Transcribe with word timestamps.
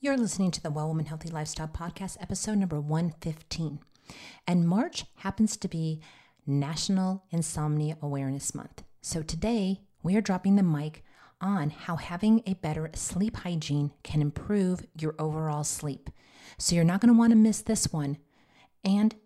You're 0.00 0.16
listening 0.16 0.52
to 0.52 0.62
the 0.62 0.70
Well 0.70 0.86
Woman 0.86 1.06
Healthy 1.06 1.30
Lifestyle 1.30 1.66
Podcast, 1.66 2.18
episode 2.20 2.58
number 2.58 2.80
115. 2.80 3.80
And 4.46 4.68
March 4.68 5.04
happens 5.16 5.56
to 5.56 5.66
be 5.66 6.00
National 6.46 7.24
Insomnia 7.32 7.98
Awareness 8.00 8.54
Month. 8.54 8.84
So 9.00 9.22
today 9.22 9.80
we 10.04 10.14
are 10.14 10.20
dropping 10.20 10.54
the 10.54 10.62
mic 10.62 11.02
on 11.40 11.70
how 11.70 11.96
having 11.96 12.44
a 12.46 12.54
better 12.54 12.88
sleep 12.94 13.38
hygiene 13.38 13.90
can 14.04 14.22
improve 14.22 14.86
your 14.96 15.16
overall 15.18 15.64
sleep. 15.64 16.10
So 16.58 16.76
you're 16.76 16.84
not 16.84 17.00
going 17.00 17.12
to 17.12 17.18
want 17.18 17.32
to 17.32 17.36
miss 17.36 17.60
this 17.60 17.92
one. 17.92 18.18
And 18.84 19.16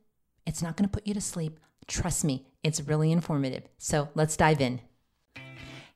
it's 0.46 0.62
not 0.62 0.78
going 0.78 0.88
to 0.88 0.92
put 0.92 1.06
you 1.06 1.12
to 1.12 1.20
sleep. 1.20 1.60
Trust 1.86 2.24
me, 2.24 2.46
it's 2.62 2.80
really 2.80 3.12
informative. 3.12 3.64
So 3.76 4.08
let's 4.14 4.38
dive 4.38 4.62
in. 4.62 4.80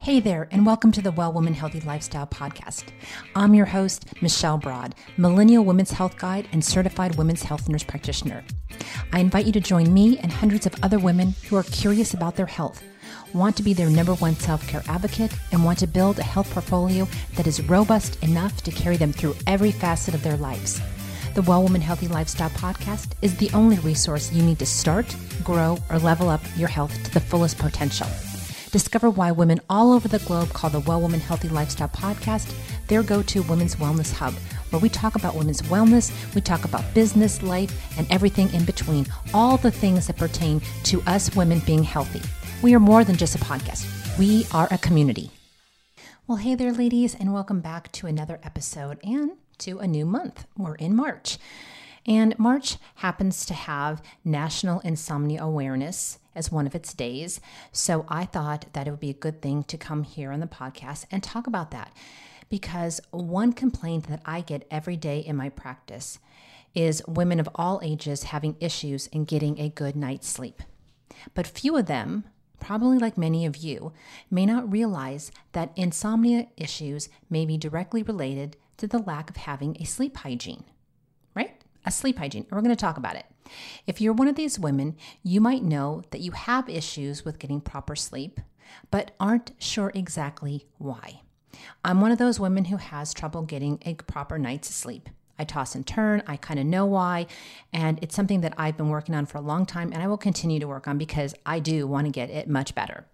Hey 0.07 0.20
there, 0.20 0.46
and 0.52 0.64
welcome 0.64 0.93
to 0.93 1.02
the 1.02 1.11
Well 1.11 1.32
Woman 1.32 1.52
Healthy 1.52 1.80
Lifestyle 1.80 2.29
Podcast. 2.29 2.84
I'm 3.34 3.55
your 3.55 3.66
host, 3.66 4.23
Michelle 4.23 4.56
Broad, 4.56 4.95
Millennial 5.16 5.64
Women's 5.64 5.91
Health 5.91 6.16
Guide 6.16 6.47
and 6.52 6.64
Certified 6.64 7.16
Women's 7.16 7.42
Health 7.42 7.69
Nurse 7.69 7.83
Practitioner. 7.83 8.45
I 9.12 9.19
invite 9.19 9.47
you 9.47 9.52
to 9.52 9.61
join 9.61 9.92
me 9.92 10.16
and 10.19 10.30
hundreds 10.30 10.64
of 10.64 10.77
other 10.80 11.00
women 11.00 11.34
who 11.48 11.56
are 11.56 11.64
curious 11.64 12.14
about 12.14 12.37
their 12.37 12.47
health, 12.47 12.84
want 13.34 13.56
to 13.56 13.64
be 13.64 13.74
their 13.74 13.91
number 13.91 14.14
one 14.14 14.37
self 14.37 14.64
care 14.69 14.84
advocate, 14.87 15.37
and 15.50 15.64
want 15.64 15.80
to 15.80 15.88
build 15.88 16.20
a 16.20 16.23
health 16.23 16.52
portfolio 16.52 17.09
that 17.34 17.48
is 17.48 17.69
robust 17.69 18.23
enough 18.23 18.62
to 18.62 18.70
carry 18.70 18.97
them 18.97 19.12
through 19.12 19.34
every 19.48 19.73
facet 19.73 20.14
of 20.14 20.23
their 20.23 20.36
lives. 20.36 20.80
The 21.34 21.42
Well 21.42 21.64
Woman 21.64 21.80
Healthy 21.80 22.06
Lifestyle 22.06 22.50
Podcast 22.50 23.14
is 23.23 23.36
the 23.36 23.50
only 23.52 23.80
resource 23.80 24.33
you 24.33 24.45
need 24.45 24.61
to 24.61 24.66
start, 24.66 25.16
grow, 25.42 25.78
or 25.91 25.98
level 25.98 26.28
up 26.28 26.42
your 26.56 26.69
health 26.69 26.95
to 27.02 27.12
the 27.12 27.19
fullest 27.19 27.59
potential. 27.59 28.06
Discover 28.77 29.09
why 29.09 29.33
women 29.33 29.59
all 29.71 29.91
over 29.91 30.07
the 30.07 30.19
globe 30.19 30.53
call 30.53 30.69
the 30.69 30.80
Well 30.80 31.01
Woman 31.01 31.19
Healthy 31.19 31.48
Lifestyle 31.48 31.89
podcast 31.89 32.55
their 32.89 33.03
go 33.03 33.23
to 33.23 33.43
women's 33.45 33.77
wellness 33.77 34.12
hub, 34.12 34.34
where 34.69 34.83
we 34.83 34.91
talk 34.91 35.15
about 35.15 35.34
women's 35.34 35.62
wellness, 35.62 36.12
we 36.34 36.43
talk 36.43 36.67
about 36.67 36.93
business, 36.93 37.43
life, 37.43 37.75
and 37.97 38.07
everything 38.11 38.53
in 38.53 38.67
between, 38.67 39.06
all 39.33 39.56
the 39.56 39.70
things 39.70 40.06
that 40.06 40.19
pertain 40.19 40.61
to 40.84 41.00
us 41.06 41.34
women 41.34 41.61
being 41.61 41.84
healthy. 41.84 42.20
We 42.61 42.75
are 42.75 42.78
more 42.78 43.03
than 43.03 43.17
just 43.17 43.34
a 43.34 43.39
podcast, 43.39 43.87
we 44.19 44.47
are 44.53 44.69
a 44.70 44.77
community. 44.77 45.31
Well, 46.27 46.37
hey 46.37 46.55
there, 46.55 46.75
ladies, 46.75 47.15
and 47.15 47.33
welcome 47.33 47.62
back 47.62 47.91
to 47.93 48.06
another 48.06 48.41
episode 48.43 48.98
and 49.03 49.31
to 49.56 49.78
a 49.78 49.87
new 49.87 50.05
month. 50.05 50.45
We're 50.55 50.75
in 50.75 50.95
March. 50.95 51.39
And 52.05 52.39
March 52.39 52.77
happens 52.97 53.47
to 53.47 53.55
have 53.55 54.03
National 54.22 54.81
Insomnia 54.81 55.43
Awareness 55.43 56.19
as 56.37 56.53
one 56.53 56.67
of 56.67 56.75
its 56.75 56.95
days. 56.95 57.41
So 57.73 58.05
I 58.09 58.25
thought 58.25 58.67
that 58.73 58.87
it 58.87 58.91
would 58.91 59.01
be 59.01 59.11
a 59.11 59.15
good 59.15 59.42
thing 59.42 59.65
to 59.65 59.77
come 59.77 60.05
here 60.05 60.31
on 60.31 60.41
the 60.41 60.47
podcast 60.47 61.06
and 61.11 61.23
talk 61.23 61.47
about 61.47 61.70
that. 61.73 61.93
Because 62.48 63.01
one 63.11 63.53
complaint 63.53 64.06
that 64.09 64.23
I 64.25 64.41
get 64.43 64.69
every 64.70 64.97
day 64.97 65.19
in 65.19 65.34
my 65.34 65.48
practice 65.48 66.20
is 66.75 67.03
women 67.09 67.41
of 67.41 67.48
all 67.55 67.81
ages 67.83 68.25
having 68.25 68.55
issues 68.61 69.06
in 69.09 69.25
getting 69.25 69.59
a 69.59 69.70
good 69.70 69.97
night's 69.97 70.28
sleep. 70.28 70.62
But 71.34 71.47
few 71.47 71.77
of 71.77 71.87
them, 71.87 72.25
probably 72.61 72.98
like 72.98 73.19
many 73.19 73.47
of 73.47 73.56
you, 73.56 73.93
may 74.31 74.47
not 74.47 74.71
realize 74.71 75.33
that 75.53 75.73
insomnia 75.75 76.48
issues 76.56 77.09
may 77.31 77.47
be 77.47 77.56
directly 77.56 78.03
related 78.03 78.56
to 78.77 78.87
the 78.87 78.98
lack 78.98 79.31
of 79.31 79.37
having 79.37 79.77
a 79.81 79.84
sleep 79.84 80.19
hygiene? 80.19 80.65
A 81.87 81.91
sleep 81.91 82.19
hygiene. 82.19 82.42
And 82.42 82.53
we're 82.53 82.62
going 82.62 82.77
to 82.77 82.77
talk 82.77 82.97
about 82.97 83.17
it. 83.17 83.25
If 83.87 84.01
you're 84.01 84.12
one 84.12 84.29
of 84.29 84.37
these 84.37 84.59
women, 84.59 84.97
you 85.23 85.41
might 85.41 85.62
know 85.62 86.03
that 86.11 86.20
you 86.20 86.33
have 86.33 86.69
issues 86.69 87.25
with 87.25 87.39
getting 87.39 87.61
proper 87.61 87.97
sleep, 87.97 88.41
but 88.91 89.12
aren't 89.20 89.53
sure 89.59 89.93
exactly 89.95 90.67
why. 90.78 91.20
I'm 91.84 92.01
one 92.01 92.12
of 92.12 92.19
those 92.19 92.41
women 92.41 92.67
who 92.67 92.77
has 92.77 93.15
trouble 93.15 93.43
getting 93.43 93.78
a 93.83 93.95
proper 93.95 94.39
night's 94.39 94.75
sleep. 94.75 95.09
I 95.39 95.45
toss 95.45 95.75
and 95.75 95.87
turn, 95.87 96.23
I 96.27 96.37
kind 96.37 96.59
of 96.59 96.67
know 96.67 96.87
why, 96.87 97.27
and 97.73 97.98
it's 98.03 98.15
something 98.15 98.41
that 98.41 98.55
I've 98.56 98.77
been 98.77 98.89
working 98.89 99.15
on 99.15 99.27
for 99.27 99.39
a 99.39 99.43
long 99.43 99.67
time 99.67 99.93
and 99.93 100.03
I 100.03 100.06
will 100.06 100.17
continue 100.17 100.59
to 100.61 100.69
work 100.69 100.89
on 100.89 100.97
because 100.97 101.34
I 101.45 101.61
do 101.61 101.87
want 101.87 102.06
to 102.06 102.11
get 102.11 102.31
it 102.31 102.49
much 102.49 102.75
better. 102.75 103.05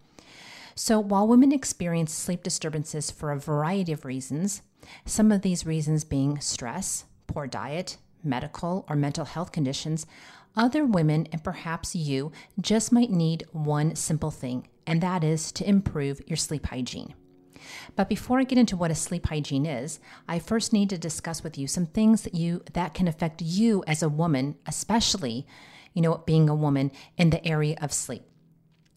So, 0.75 1.01
while 1.01 1.29
women 1.29 1.53
experience 1.53 2.15
sleep 2.15 2.43
disturbances 2.43 3.11
for 3.11 3.31
a 3.31 3.39
variety 3.39 3.93
of 3.93 4.05
reasons, 4.05 4.63
some 5.05 5.31
of 5.31 5.43
these 5.43 5.67
reasons 5.67 6.05
being 6.05 6.41
stress, 6.41 7.05
poor 7.27 7.47
diet, 7.47 7.99
medical, 8.25 8.85
or 8.89 8.97
mental 8.97 9.25
health 9.25 9.53
conditions, 9.53 10.07
other 10.57 10.85
women, 10.85 11.27
and 11.33 11.43
perhaps 11.43 11.95
you, 11.95 12.33
just 12.61 12.93
might 12.93 13.11
need 13.11 13.47
one 13.53 13.95
simple 13.97 14.31
thing, 14.31 14.69
and 14.87 15.01
that 15.01 15.25
is 15.25 15.51
to 15.53 15.69
improve 15.69 16.21
your 16.27 16.37
sleep 16.37 16.67
hygiene. 16.67 17.15
But 17.97 18.09
before 18.09 18.41
I 18.41 18.45
get 18.45 18.59
into 18.59 18.77
what 18.77 18.91
a 18.91 18.95
sleep 18.95 19.27
hygiene 19.27 19.67
is, 19.67 20.01
I 20.29 20.39
first 20.39 20.73
need 20.73 20.91
to 20.91 20.99
discuss 20.99 21.43
with 21.43 21.57
you 21.57 21.67
some 21.67 21.87
things 21.87 22.23
that 22.23 22.35
you 22.35 22.63
that 22.73 22.95
can 22.95 23.09
affect 23.09 23.41
you 23.41 23.85
as 23.87 24.03
a 24.03 24.09
woman, 24.09 24.57
especially, 24.67 25.47
you 25.95 26.03
know, 26.03 26.19
being 26.27 26.49
a 26.49 26.55
woman 26.55 26.91
in 27.17 27.31
the 27.31 27.47
area 27.47 27.77
of 27.81 27.93
sleep. 27.93 28.25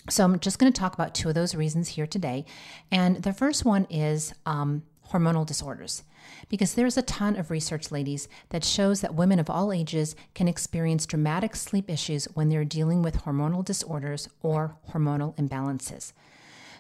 So 0.10 0.24
I'm 0.24 0.40
just 0.40 0.60
going 0.60 0.72
to 0.72 0.80
talk 0.80 0.94
about 0.94 1.16
two 1.16 1.30
of 1.30 1.36
those 1.36 1.56
reasons 1.56 1.90
here 1.90 2.08
today, 2.08 2.46
and 2.92 3.24
the 3.24 3.34
first 3.34 3.66
one 3.66 3.86
is 3.90 4.34
um, 4.46 4.84
hormonal 5.12 5.46
disorders. 5.46 6.04
Because 6.50 6.74
there's 6.74 6.98
a 6.98 7.02
ton 7.02 7.36
of 7.36 7.52
research, 7.52 7.92
ladies, 7.92 8.28
that 8.50 8.64
shows 8.64 9.02
that 9.02 9.16
women 9.16 9.40
of 9.40 9.50
all 9.50 9.72
ages 9.72 10.16
can 10.34 10.48
experience 10.48 11.06
dramatic 11.06 11.56
sleep 11.56 11.90
issues 11.90 12.26
when 12.34 12.50
they're 12.50 12.66
dealing 12.66 13.02
with 13.02 13.24
hormonal 13.24 13.64
disorders 13.64 14.28
or 14.42 14.76
hormonal 14.92 15.36
imbalances. 15.38 16.14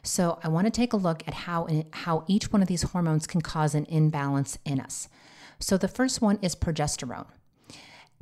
So, 0.03 0.39
I 0.43 0.49
want 0.49 0.67
to 0.67 0.71
take 0.71 0.93
a 0.93 0.97
look 0.97 1.23
at 1.27 1.33
how, 1.33 1.67
how 1.91 2.25
each 2.27 2.51
one 2.53 2.61
of 2.61 2.67
these 2.67 2.83
hormones 2.83 3.25
can 3.25 3.41
cause 3.41 3.73
an 3.73 3.85
imbalance 3.85 4.57
in 4.63 4.79
us. 4.79 5.09
So, 5.59 5.77
the 5.77 5.87
first 5.87 6.21
one 6.21 6.37
is 6.43 6.55
progesterone. 6.55 7.25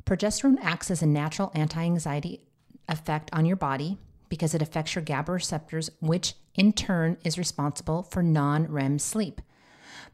Progesterone 0.06 0.58
acts 0.62 0.90
as 0.90 1.02
a 1.02 1.06
natural 1.06 1.52
anti 1.54 1.82
anxiety 1.82 2.40
effect 2.88 3.30
on 3.32 3.44
your 3.44 3.56
body 3.56 3.98
because 4.28 4.54
it 4.54 4.62
affects 4.62 4.94
your 4.94 5.04
GABA 5.04 5.32
receptors, 5.32 5.90
which 6.00 6.34
in 6.54 6.72
turn 6.72 7.16
is 7.24 7.38
responsible 7.38 8.02
for 8.02 8.22
non 8.22 8.66
REM 8.66 8.98
sleep. 8.98 9.40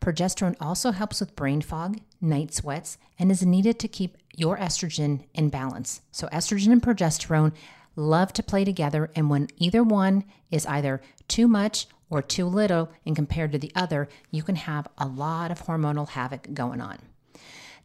Progesterone 0.01 0.57
also 0.61 0.93
helps 0.93 1.21
with 1.21 1.37
brain 1.37 1.61
fog, 1.61 1.99
night 2.21 2.55
sweats, 2.55 2.97
and 3.19 3.31
is 3.31 3.45
needed 3.45 3.79
to 3.79 3.89
keep 3.89 4.17
your 4.35 4.57
estrogen 4.57 5.25
in 5.35 5.51
balance. 5.51 6.01
So, 6.11 6.27
estrogen 6.29 6.73
and 6.73 6.83
progesterone 6.83 7.53
love 7.97 8.33
to 8.33 8.43
play 8.43 8.65
together, 8.65 9.11
and 9.15 9.29
when 9.29 9.49
either 9.59 9.83
one 9.83 10.25
is 10.51 10.65
either 10.67 11.03
too 11.29 11.47
much 11.47 11.87
or 12.09 12.23
too 12.23 12.47
little 12.47 12.91
and 13.05 13.15
compared 13.15 13.53
to 13.53 13.59
the 13.59 13.73
other, 13.75 14.09
you 14.31 14.43
can 14.43 14.57
have 14.57 14.89
a 14.97 15.07
lot 15.07 15.51
of 15.51 15.65
hormonal 15.65 16.09
havoc 16.09 16.55
going 16.55 16.81
on. 16.81 16.99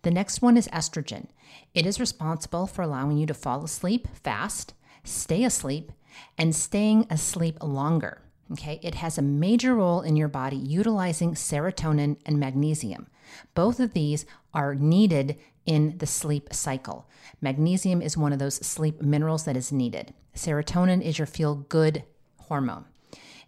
The 0.04 0.12
next 0.12 0.42
one 0.42 0.56
is 0.56 0.68
estrogen. 0.70 1.28
It 1.74 1.86
is 1.86 2.00
responsible 2.00 2.68
for 2.68 2.82
allowing 2.82 3.18
you 3.18 3.26
to 3.26 3.34
fall 3.34 3.64
asleep 3.64 4.08
fast, 4.24 4.74
stay 5.04 5.44
asleep, 5.44 5.92
and 6.38 6.56
staying 6.56 7.08
asleep 7.10 7.62
longer. 7.62 8.22
Okay, 8.52 8.80
it 8.84 8.96
has 8.96 9.18
a 9.18 9.24
major 9.24 9.76
role 9.76 10.02
in 10.02 10.16
your 10.16 10.28
body 10.28 10.56
utilizing 10.56 11.34
serotonin 11.34 12.18
and 12.26 12.40
magnesium. 12.40 13.08
Both 13.56 13.80
of 13.80 13.94
these 13.94 14.26
are 14.54 14.76
needed 14.76 15.38
in 15.66 15.98
the 15.98 16.06
sleep 16.06 16.54
cycle. 16.54 17.08
Magnesium 17.42 18.02
is 18.02 18.16
one 18.16 18.32
of 18.32 18.40
those 18.40 18.66
sleep 18.66 19.02
minerals 19.02 19.46
that 19.46 19.58
is 19.58 19.72
needed. 19.72 20.14
Serotonin 20.36 21.02
is 21.02 21.18
your 21.18 21.26
feel 21.26 21.56
good 21.56 22.04
hormone. 22.38 22.86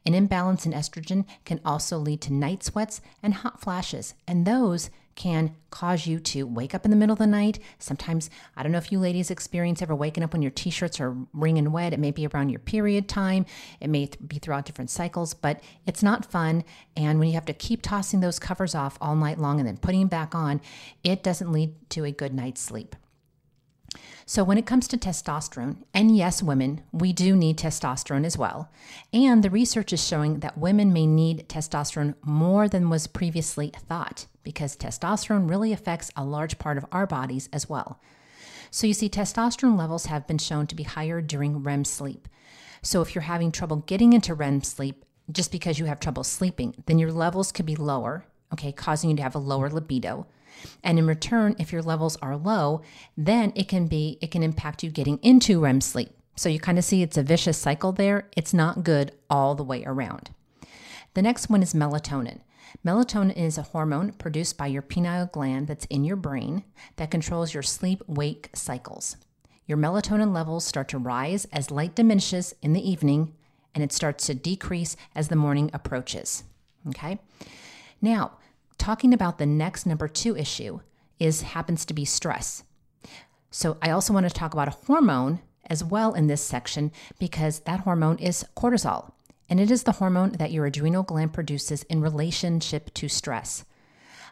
An 0.06 0.13
imbalance 0.13 0.66
in 0.66 0.72
estrogen 0.72 1.25
can 1.46 1.59
also 1.63 1.97
lead 1.97 2.22
to 2.22 2.34
night 2.34 2.63
sweats 2.63 3.02
and 3.22 3.36
hot 3.36 3.62
flashes, 3.62 4.16
and 4.28 4.46
those 4.46 4.90
can 5.17 5.53
cause 5.72 6.07
you 6.07 6.19
to 6.19 6.47
wake 6.47 6.73
up 6.73 6.85
in 6.85 6.91
the 6.91 6.95
middle 6.95 7.11
of 7.11 7.19
the 7.19 7.28
night. 7.28 7.59
Sometimes, 7.79 8.29
I 8.55 8.63
don't 8.63 8.72
know 8.72 8.78
if 8.78 8.91
you 8.91 9.00
ladies 9.00 9.29
experience 9.29 9.81
ever 9.81 9.94
waking 9.94 10.23
up 10.23 10.31
when 10.31 10.41
your 10.41 10.51
t 10.51 10.69
shirts 10.69 11.01
are 11.01 11.17
wringing 11.33 11.73
wet. 11.73 11.91
It 11.91 12.00
may 12.00 12.11
be 12.11 12.25
around 12.28 12.50
your 12.50 12.59
period 12.59 13.09
time, 13.09 13.45
it 13.81 13.89
may 13.89 14.09
be 14.25 14.39
throughout 14.39 14.66
different 14.66 14.89
cycles, 14.89 15.33
but 15.33 15.61
it's 15.85 16.01
not 16.01 16.31
fun. 16.31 16.63
And 16.95 17.19
when 17.19 17.27
you 17.27 17.33
have 17.33 17.45
to 17.47 17.53
keep 17.53 17.81
tossing 17.81 18.22
those 18.22 18.39
covers 18.39 18.73
off 18.73 18.97
all 19.01 19.16
night 19.16 19.39
long 19.39 19.59
and 19.59 19.67
then 19.67 19.77
putting 19.77 20.00
them 20.01 20.07
back 20.07 20.33
on, 20.33 20.61
it 21.03 21.23
doesn't 21.23 21.51
lead 21.51 21.74
to 21.89 22.06
a 22.06 22.12
good 22.12 22.33
night's 22.33 22.62
sleep. 22.62 22.95
So, 24.29 24.44
when 24.44 24.57
it 24.57 24.65
comes 24.65 24.89
to 24.89 24.97
testosterone, 24.97 25.83
and 25.94 26.18
yes, 26.18 26.44
women, 26.44 26.81
we 26.91 27.13
do 27.13 27.33
need 27.33 27.57
testosterone 27.57 28.25
as 28.25 28.38
well. 28.38 28.69
And 29.13 29.41
the 29.41 29.50
research 29.50 29.94
is 29.94 30.06
showing 30.06 30.41
that 30.41 30.57
women 30.57 30.91
may 30.91 31.07
need 31.07 31.47
testosterone 31.47 32.13
more 32.21 32.68
than 32.68 32.89
was 32.89 33.07
previously 33.07 33.71
thought 33.74 34.25
because 34.44 34.75
testosterone 34.75 35.50
really 35.50 35.71
affects 35.71 36.12
a 36.18 36.25
large 36.25 36.59
part 36.59 36.77
of 36.77 36.85
our 36.91 37.07
bodies 37.07 37.47
as 37.53 37.69
well. 37.69 38.01
So, 38.69 38.85
you 38.85 38.94
see, 38.94 39.07
testosterone 39.07 39.77
levels 39.77 40.07
have 40.07 40.27
been 40.27 40.39
shown 40.39 40.68
to 40.68 40.75
be 40.75 40.83
higher 40.83 41.21
during 41.21 41.63
REM 41.63 41.85
sleep. 41.85 42.27
So, 42.81 43.01
if 43.01 43.15
you're 43.15 43.21
having 43.21 43.53
trouble 43.53 43.77
getting 43.77 44.12
into 44.12 44.33
REM 44.33 44.62
sleep 44.62 45.06
just 45.31 45.53
because 45.53 45.80
you 45.80 45.85
have 45.85 46.01
trouble 46.01 46.25
sleeping, 46.25 46.83
then 46.85 47.00
your 47.00 47.13
levels 47.13 47.53
could 47.53 47.65
be 47.65 47.77
lower, 47.77 48.25
okay, 48.51 48.73
causing 48.73 49.09
you 49.09 49.15
to 49.15 49.23
have 49.23 49.35
a 49.35 49.39
lower 49.39 49.69
libido. 49.69 50.27
And 50.83 50.99
in 50.99 51.07
return, 51.07 51.55
if 51.59 51.71
your 51.71 51.81
levels 51.81 52.17
are 52.17 52.38
low, 52.38 52.81
then 53.15 53.53
it 53.55 53.67
can 53.67 53.88
be 53.88 54.17
it 54.21 54.31
can 54.31 54.44
impact 54.44 54.83
you 54.83 54.89
getting 54.89 55.19
into 55.21 55.59
REM 55.59 55.81
sleep. 55.81 56.11
So 56.35 56.49
you 56.49 56.59
kind 56.59 56.77
of 56.77 56.85
see 56.85 57.01
it's 57.01 57.17
a 57.17 57.23
vicious 57.23 57.57
cycle 57.57 57.91
there. 57.91 58.29
It's 58.35 58.53
not 58.53 58.83
good 58.83 59.11
all 59.29 59.55
the 59.55 59.63
way 59.63 59.83
around. 59.85 60.29
The 61.15 61.21
next 61.21 61.49
one 61.49 61.63
is 61.63 61.73
melatonin. 61.73 62.41
Melatonin 62.85 63.35
is 63.35 63.57
a 63.57 63.63
hormone 63.63 64.11
produced 64.13 64.57
by 64.57 64.67
your 64.67 64.81
pineal 64.81 65.25
gland 65.25 65.67
that's 65.67 65.85
in 65.85 66.03
your 66.03 66.15
brain 66.15 66.63
that 66.97 67.09
controls 67.09 67.53
your 67.53 67.63
sleep 67.63 68.03
wake 68.07 68.49
cycles. 68.53 69.17
Your 69.65 69.77
melatonin 69.77 70.33
levels 70.33 70.63
start 70.63 70.88
to 70.89 70.97
rise 70.97 71.45
as 71.51 71.71
light 71.71 71.95
diminishes 71.95 72.53
in 72.61 72.73
the 72.73 72.89
evening 72.89 73.33
and 73.73 73.83
it 73.83 73.91
starts 73.91 74.25
to 74.25 74.33
decrease 74.33 74.95
as 75.13 75.27
the 75.27 75.35
morning 75.35 75.69
approaches. 75.73 76.44
Okay? 76.89 77.19
Now, 78.01 78.33
talking 78.77 79.13
about 79.13 79.38
the 79.38 79.45
next 79.45 79.85
number 79.85 80.07
2 80.07 80.38
issue 80.38 80.79
is 81.19 81.41
happens 81.41 81.85
to 81.85 81.94
be 81.94 82.06
stress. 82.06 82.63
So, 83.50 83.77
I 83.81 83.91
also 83.91 84.13
want 84.13 84.27
to 84.27 84.33
talk 84.33 84.53
about 84.53 84.68
a 84.68 84.77
hormone 84.85 85.39
as 85.69 85.83
well 85.83 86.13
in 86.13 86.27
this 86.27 86.41
section 86.41 86.91
because 87.19 87.62
that 87.62 87.81
hormone 87.81 88.18
is 88.19 88.45
cortisol 88.56 89.12
and 89.50 89.59
it 89.59 89.71
is 89.71 89.83
the 89.83 89.94
hormone 89.94 90.33
that 90.33 90.51
your 90.51 90.65
adrenal 90.65 91.03
gland 91.03 91.33
produces 91.33 91.83
in 91.83 92.01
relationship 92.01 92.94
to 92.95 93.07
stress. 93.07 93.65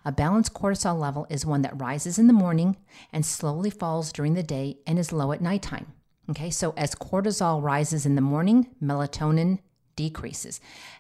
A 0.04 0.12
balanced 0.12 0.54
cortisol 0.54 1.00
level 1.00 1.26
is 1.30 1.46
one 1.46 1.62
that 1.64 1.80
rises 1.80 2.20
in 2.20 2.28
the 2.28 2.34
morning 2.34 2.78
and 3.12 3.26
slowly 3.26 3.70
falls 3.70 4.12
during 4.12 4.34
the 4.36 4.44
day 4.44 4.78
and 4.86 5.00
is 5.00 5.12
low 5.12 5.32
at 5.32 5.42
nighttime. 5.42 5.94
Okay, 6.30 6.50
so 6.50 6.74
as 6.76 6.96
cortisol 6.96 7.62
rises 7.62 8.06
in 8.06 8.16
the 8.16 8.22
morning, 8.22 8.68
melatonin 8.82 9.60
decreases. 9.96 10.60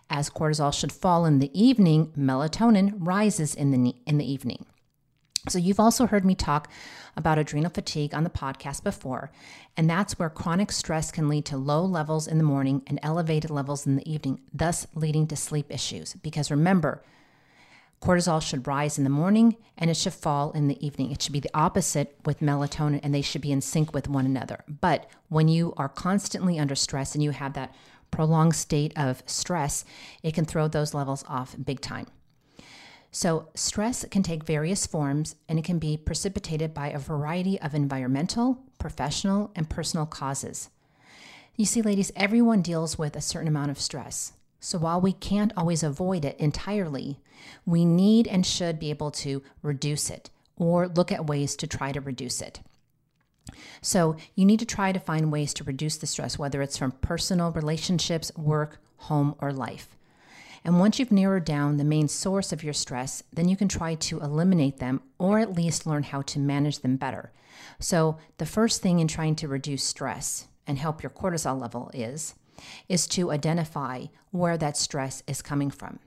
As 0.10 0.30
cortisol 0.30 0.74
should 0.74 0.92
fall 0.92 1.26
in 1.26 1.40
the 1.40 1.52
evening, 1.60 2.12
melatonin 2.18 2.94
rises 2.98 3.56
in 3.56 3.72
the 3.72 3.96
in 4.06 4.18
the 4.18 4.32
evening. 4.32 4.66
So, 5.48 5.60
you've 5.60 5.80
also 5.80 6.08
heard 6.08 6.26
me 6.26 6.34
talk 6.34 6.72
about 7.16 7.38
adrenal 7.38 7.70
fatigue 7.70 8.16
on 8.16 8.24
the 8.24 8.32
podcast 8.32 8.84
before, 8.84 9.32
and 9.78 9.88
that's 9.88 10.18
where 10.18 10.30
chronic 10.30 10.72
stress 10.72 11.12
can 11.12 11.30
lead 11.30 11.46
to 11.46 11.58
low 11.58 11.86
levels 11.86 12.28
in 12.28 12.40
the 12.40 12.44
morning 12.44 12.82
and 12.88 13.00
elevated 13.04 13.52
levels 13.52 13.86
in 13.86 13.96
the 13.96 14.12
evening, 14.12 14.42
thus 14.52 14.88
leading 14.96 15.28
to 15.28 15.36
sleep 15.36 15.72
issues. 15.72 16.16
Because 16.16 16.50
remember, 16.50 17.04
cortisol 18.02 18.42
should 18.42 18.68
rise 18.68 18.98
in 18.98 19.04
the 19.04 19.10
morning 19.10 19.56
and 19.78 19.90
it 19.90 19.98
should 19.98 20.14
fall 20.14 20.52
in 20.52 20.68
the 20.68 20.84
evening. 20.86 21.12
It 21.12 21.22
should 21.22 21.34
be 21.34 21.40
the 21.40 21.50
opposite 21.54 22.18
with 22.26 22.40
melatonin, 22.40 23.00
and 23.04 23.14
they 23.14 23.22
should 23.22 23.42
be 23.42 23.52
in 23.52 23.62
sync 23.62 23.94
with 23.94 24.08
one 24.08 24.26
another. 24.26 24.64
But 24.68 25.08
when 25.30 25.48
you 25.48 25.74
are 25.78 25.90
constantly 25.90 26.58
under 26.58 26.76
stress 26.76 27.14
and 27.14 27.24
you 27.24 27.32
have 27.32 27.54
that 27.54 27.74
prolonged 28.12 28.56
state 28.56 28.94
of 28.98 29.24
stress, 29.26 29.86
it 30.24 30.34
can 30.34 30.46
throw 30.46 30.68
those 30.68 30.94
levels 30.94 31.24
off 31.28 31.56
big 31.64 31.82
time. 31.82 32.08
So, 33.12 33.48
stress 33.56 34.04
can 34.12 34.24
take 34.24 34.44
various 34.44 34.86
forms 34.86 35.36
and 35.48 35.58
it 35.58 35.64
can 35.64 35.80
be 35.80 35.96
precipitated 35.96 36.74
by 36.74 36.90
a 36.90 37.00
variety 37.00 37.60
of 37.62 37.74
environmental, 37.74 38.60
professional, 38.78 39.52
and 39.56 39.70
personal 39.70 40.06
causes. 40.06 40.70
You 41.56 41.66
see, 41.66 41.82
ladies, 41.82 42.12
everyone 42.18 42.62
deals 42.62 42.98
with 42.98 43.16
a 43.16 43.22
certain 43.22 43.48
amount 43.48 43.72
of 43.72 43.80
stress. 43.80 44.34
So, 44.60 44.78
while 44.78 45.00
we 45.00 45.14
can't 45.14 45.54
always 45.56 45.82
avoid 45.82 46.26
it 46.26 46.38
entirely, 46.40 47.20
we 47.66 47.86
need 47.86 48.28
and 48.28 48.46
should 48.46 48.80
be 48.80 48.90
able 48.90 49.12
to 49.12 49.42
reduce 49.62 50.10
it 50.10 50.30
or 50.58 50.88
look 50.90 51.12
at 51.12 51.28
ways 51.28 51.56
to 51.58 51.68
try 51.68 51.94
to 51.94 52.02
reduce 52.02 52.42
it. 52.42 52.60
So, 53.82 54.16
you 54.36 54.46
need 54.46 54.60
to 54.60 54.66
try 54.66 54.92
to 54.92 55.00
find 55.00 55.32
ways 55.32 55.54
to 55.56 55.64
reduce 55.64 55.98
the 55.98 56.08
stress, 56.08 56.40
whether 56.40 56.62
it's 56.62 56.78
from 56.78 56.92
personal 56.94 57.52
relationships, 57.52 58.32
work, 58.36 58.80
home, 58.98 59.36
or 59.40 59.54
life. 59.54 59.96
And 60.64 60.80
once 60.80 60.98
you've 60.98 61.12
narrowed 61.12 61.46
down 61.46 61.78
the 61.78 61.84
main 61.84 62.08
source 62.08 62.52
of 62.52 62.64
your 62.64 62.74
stress, 62.74 63.22
then 63.32 63.48
you 63.48 63.56
can 63.56 63.68
try 63.68 63.94
to 63.96 64.20
eliminate 64.20 64.78
them 64.78 65.02
or 65.20 65.38
at 65.38 65.54
least 65.54 65.86
learn 65.86 66.02
how 66.02 66.24
to 66.24 66.40
manage 66.40 66.80
them 66.80 66.98
better. 66.98 67.32
So, 67.80 68.18
the 68.40 68.48
first 68.48 68.82
thing 68.82 69.00
in 69.00 69.08
trying 69.08 69.36
to 69.36 69.48
reduce 69.48 69.84
stress 69.84 70.48
and 70.66 70.80
help 70.80 71.04
your 71.04 71.12
cortisol 71.12 71.60
level 71.60 71.92
is 71.94 72.34
is 72.90 73.06
to 73.06 73.32
identify 73.32 74.06
where 74.32 74.58
that 74.58 74.78
stress 74.78 75.22
is 75.28 75.42
coming 75.42 75.70
from. 75.70 76.00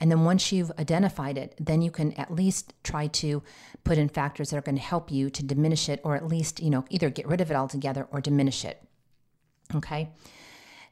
And 0.00 0.10
then 0.10 0.24
once 0.24 0.52
you've 0.52 0.72
identified 0.78 1.38
it, 1.38 1.54
then 1.58 1.82
you 1.82 1.90
can 1.90 2.12
at 2.12 2.34
least 2.34 2.74
try 2.82 3.06
to 3.08 3.42
put 3.84 3.98
in 3.98 4.08
factors 4.08 4.50
that 4.50 4.56
are 4.56 4.62
going 4.62 4.76
to 4.76 4.82
help 4.82 5.10
you 5.10 5.30
to 5.30 5.42
diminish 5.42 5.88
it 5.88 6.00
or 6.04 6.16
at 6.16 6.26
least, 6.26 6.60
you 6.60 6.70
know, 6.70 6.84
either 6.90 7.10
get 7.10 7.26
rid 7.26 7.40
of 7.40 7.50
it 7.50 7.56
altogether 7.56 8.06
or 8.10 8.20
diminish 8.20 8.64
it. 8.64 8.82
Okay? 9.74 10.10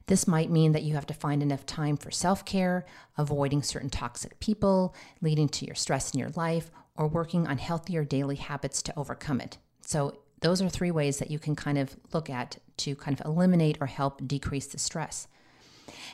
This 0.07 0.29
might 0.29 0.51
mean 0.51 0.73
that 0.73 0.83
you 0.83 0.95
have 0.95 1.07
to 1.07 1.15
find 1.15 1.43
enough 1.43 1.65
time 1.65 1.97
for 1.97 2.11
self 2.11 2.45
care, 2.45 2.85
avoiding 3.17 3.63
certain 3.63 3.91
toxic 3.91 4.39
people, 4.39 4.95
leading 5.23 5.49
to 5.51 5.67
your 5.67 5.75
stress 5.75 6.13
in 6.13 6.21
your 6.21 6.31
life, 6.31 6.71
or 6.97 7.09
working 7.09 7.47
on 7.47 7.59
healthier 7.59 8.05
daily 8.05 8.37
habits 8.37 8.83
to 8.83 8.99
overcome 8.99 9.41
it. 9.41 9.59
So, 9.83 10.19
those 10.41 10.61
are 10.61 10.69
three 10.69 10.91
ways 10.91 11.19
that 11.19 11.31
you 11.31 11.39
can 11.39 11.57
kind 11.57 11.79
of 11.79 11.97
look 12.13 12.29
at 12.29 12.59
to 12.77 12.95
kind 12.97 13.19
of 13.19 13.25
eliminate 13.25 13.79
or 13.81 13.87
help 13.87 14.27
decrease 14.29 14.67
the 14.67 14.79
stress. 14.79 15.27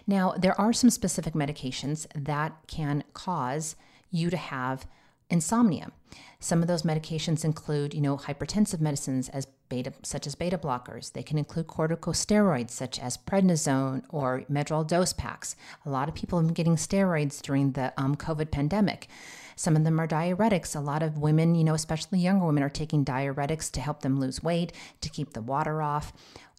Now, 0.06 0.34
there 0.36 0.58
are 0.60 0.72
some 0.72 0.90
specific 0.90 1.34
medications 1.34 2.06
that 2.14 2.56
can 2.66 3.04
cause 3.12 3.76
you 4.10 4.30
to 4.30 4.36
have 4.36 4.86
insomnia. 5.30 5.92
Some 6.40 6.62
of 6.62 6.68
those 6.68 6.82
medications 6.82 7.44
include, 7.44 7.94
you 7.94 8.00
know, 8.00 8.16
hypertensive 8.16 8.80
medicines 8.80 9.28
as 9.28 9.46
beta, 9.68 9.92
such 10.02 10.26
as 10.26 10.34
beta 10.34 10.58
blockers. 10.58 11.12
They 11.12 11.22
can 11.22 11.38
include 11.38 11.66
corticosteroids 11.66 12.70
such 12.70 12.98
as 12.98 13.16
prednisone 13.16 14.04
or 14.08 14.44
Medrol 14.50 14.86
dose 14.86 15.12
packs. 15.12 15.54
A 15.84 15.90
lot 15.90 16.08
of 16.08 16.14
people 16.14 16.38
have 16.38 16.48
been 16.48 16.54
getting 16.54 16.76
steroids 16.76 17.40
during 17.40 17.72
the 17.72 17.92
um, 17.96 18.16
COVID 18.16 18.50
pandemic. 18.50 19.08
Some 19.54 19.76
of 19.76 19.84
them 19.84 20.00
are 20.00 20.08
diuretics. 20.08 20.74
A 20.74 20.80
lot 20.80 21.02
of 21.02 21.18
women, 21.18 21.54
you 21.54 21.64
know, 21.64 21.74
especially 21.74 22.18
younger 22.18 22.46
women, 22.46 22.62
are 22.62 22.70
taking 22.70 23.04
diuretics 23.04 23.70
to 23.72 23.80
help 23.80 24.00
them 24.00 24.18
lose 24.18 24.42
weight, 24.42 24.72
to 25.02 25.10
keep 25.10 25.34
the 25.34 25.42
water 25.42 25.82
off 25.82 26.14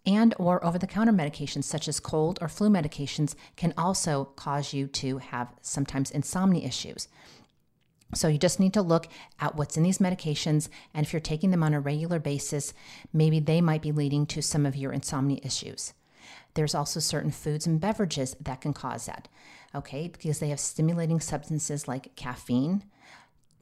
and 0.06 0.34
or 0.40 0.64
over-the-counter 0.66 1.14
medications 1.14 1.66
such 1.66 1.88
as 1.88 2.00
cold 2.00 2.40
or 2.42 2.48
flu 2.48 2.70
medications 2.70 3.36
can 3.56 3.74
also 3.78 4.26
cause 4.36 4.74
you 4.74 4.88
to 4.88 5.20
have 5.20 5.54
sometimes 5.62 6.12
insomnia 6.12 6.66
issues. 6.68 7.08
So 8.14 8.28
you 8.28 8.38
just 8.38 8.60
need 8.60 8.74
to 8.74 8.82
look 8.82 9.08
at 9.40 9.56
what's 9.56 9.78
in 9.78 9.84
these 9.84 10.00
medications, 10.00 10.68
and 10.94 11.06
if 11.06 11.14
you're 11.14 11.20
taking 11.20 11.52
them 11.52 11.64
on 11.64 11.74
a 11.74 11.80
regular 11.80 12.20
basis, 12.20 12.74
maybe 13.14 13.40
they 13.40 13.62
might 13.62 13.82
be 13.82 13.92
leading 13.92 14.26
to 14.28 14.42
some 14.42 14.66
of 14.66 14.76
your 14.76 14.92
insomnia 14.92 15.40
issues. 15.44 15.94
There's 16.56 16.76
also 16.76 17.00
certain 17.00 17.32
foods 17.32 17.66
and 17.66 17.80
beverages 17.80 18.36
that 18.42 18.60
can 18.60 18.74
cause 18.74 19.06
that, 19.06 19.30
okay, 19.74 20.10
because 20.10 20.40
they 20.40 20.50
have 20.50 20.60
stimulating 20.60 21.22
substances 21.22 21.88
like 21.88 22.16
caffeine. 22.18 22.84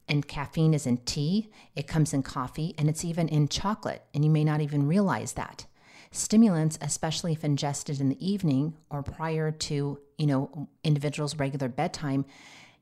And 0.07 0.27
caffeine 0.27 0.73
is 0.73 0.87
in 0.87 0.97
tea, 0.97 1.51
it 1.75 1.85
comes 1.85 2.15
in 2.15 2.23
coffee, 2.23 2.73
and 2.79 2.89
it's 2.89 3.05
even 3.05 3.27
in 3.27 3.47
chocolate, 3.47 4.03
and 4.15 4.25
you 4.25 4.31
may 4.31 4.43
not 4.43 4.61
even 4.61 4.87
realize 4.87 5.33
that. 5.33 5.67
Stimulants, 6.11 6.77
especially 6.81 7.33
if 7.33 7.43
ingested 7.43 8.01
in 8.01 8.09
the 8.09 8.25
evening 8.25 8.75
or 8.89 9.03
prior 9.03 9.51
to, 9.51 9.99
you 10.17 10.25
know, 10.25 10.67
individuals' 10.83 11.35
regular 11.35 11.67
bedtime, 11.67 12.25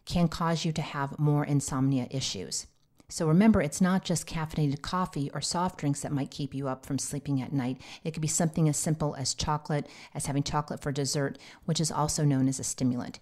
can 0.05 0.27
cause 0.27 0.63
you 0.63 0.71
to 0.71 0.81
have 0.81 1.19
more 1.19 1.43
insomnia 1.43 2.07
issues. 2.09 2.67
So 3.09 3.27
remember, 3.27 3.61
it's 3.61 3.81
not 3.81 4.03
just 4.03 4.27
caffeinated 4.27 4.81
coffee 4.81 5.31
or 5.33 5.41
soft 5.41 5.79
drinks 5.79 6.01
that 6.01 6.11
might 6.11 6.31
keep 6.31 6.53
you 6.53 6.67
up 6.67 6.85
from 6.85 6.99
sleeping 6.99 7.41
at 7.41 7.53
night. 7.53 7.81
It 8.03 8.11
could 8.11 8.21
be 8.21 8.27
something 8.27 8.67
as 8.67 8.77
simple 8.77 9.15
as 9.15 9.33
chocolate, 9.33 9.87
as 10.13 10.25
having 10.25 10.43
chocolate 10.43 10.81
for 10.81 10.91
dessert, 10.91 11.37
which 11.65 11.79
is 11.79 11.91
also 11.91 12.25
known 12.25 12.47
as 12.47 12.59
a 12.59 12.65
stimulant. 12.65 13.19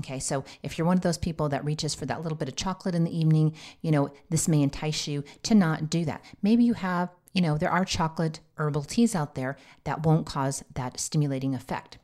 Okay, 0.00 0.20
so 0.20 0.44
if 0.62 0.78
you're 0.78 0.86
one 0.86 0.96
of 0.96 1.02
those 1.02 1.18
people 1.18 1.48
that 1.48 1.64
reaches 1.64 1.94
for 1.94 2.06
that 2.06 2.22
little 2.22 2.38
bit 2.38 2.48
of 2.48 2.54
chocolate 2.54 2.94
in 2.94 3.02
the 3.02 3.16
evening, 3.16 3.54
you 3.80 3.90
know, 3.90 4.12
this 4.30 4.46
may 4.46 4.62
entice 4.62 5.08
you 5.08 5.24
to 5.42 5.56
not 5.56 5.90
do 5.90 6.04
that. 6.04 6.24
Maybe 6.40 6.62
you 6.62 6.74
have, 6.74 7.08
you 7.38 7.42
know, 7.42 7.56
there 7.56 7.70
are 7.70 7.84
chocolate 7.84 8.40
herbal 8.56 8.82
teas 8.82 9.14
out 9.14 9.36
there 9.36 9.56
that 9.84 10.04
won't 10.04 10.26
cause 10.26 10.64
that 10.74 10.98
stimulating 10.98 11.54
effect. 11.54 11.96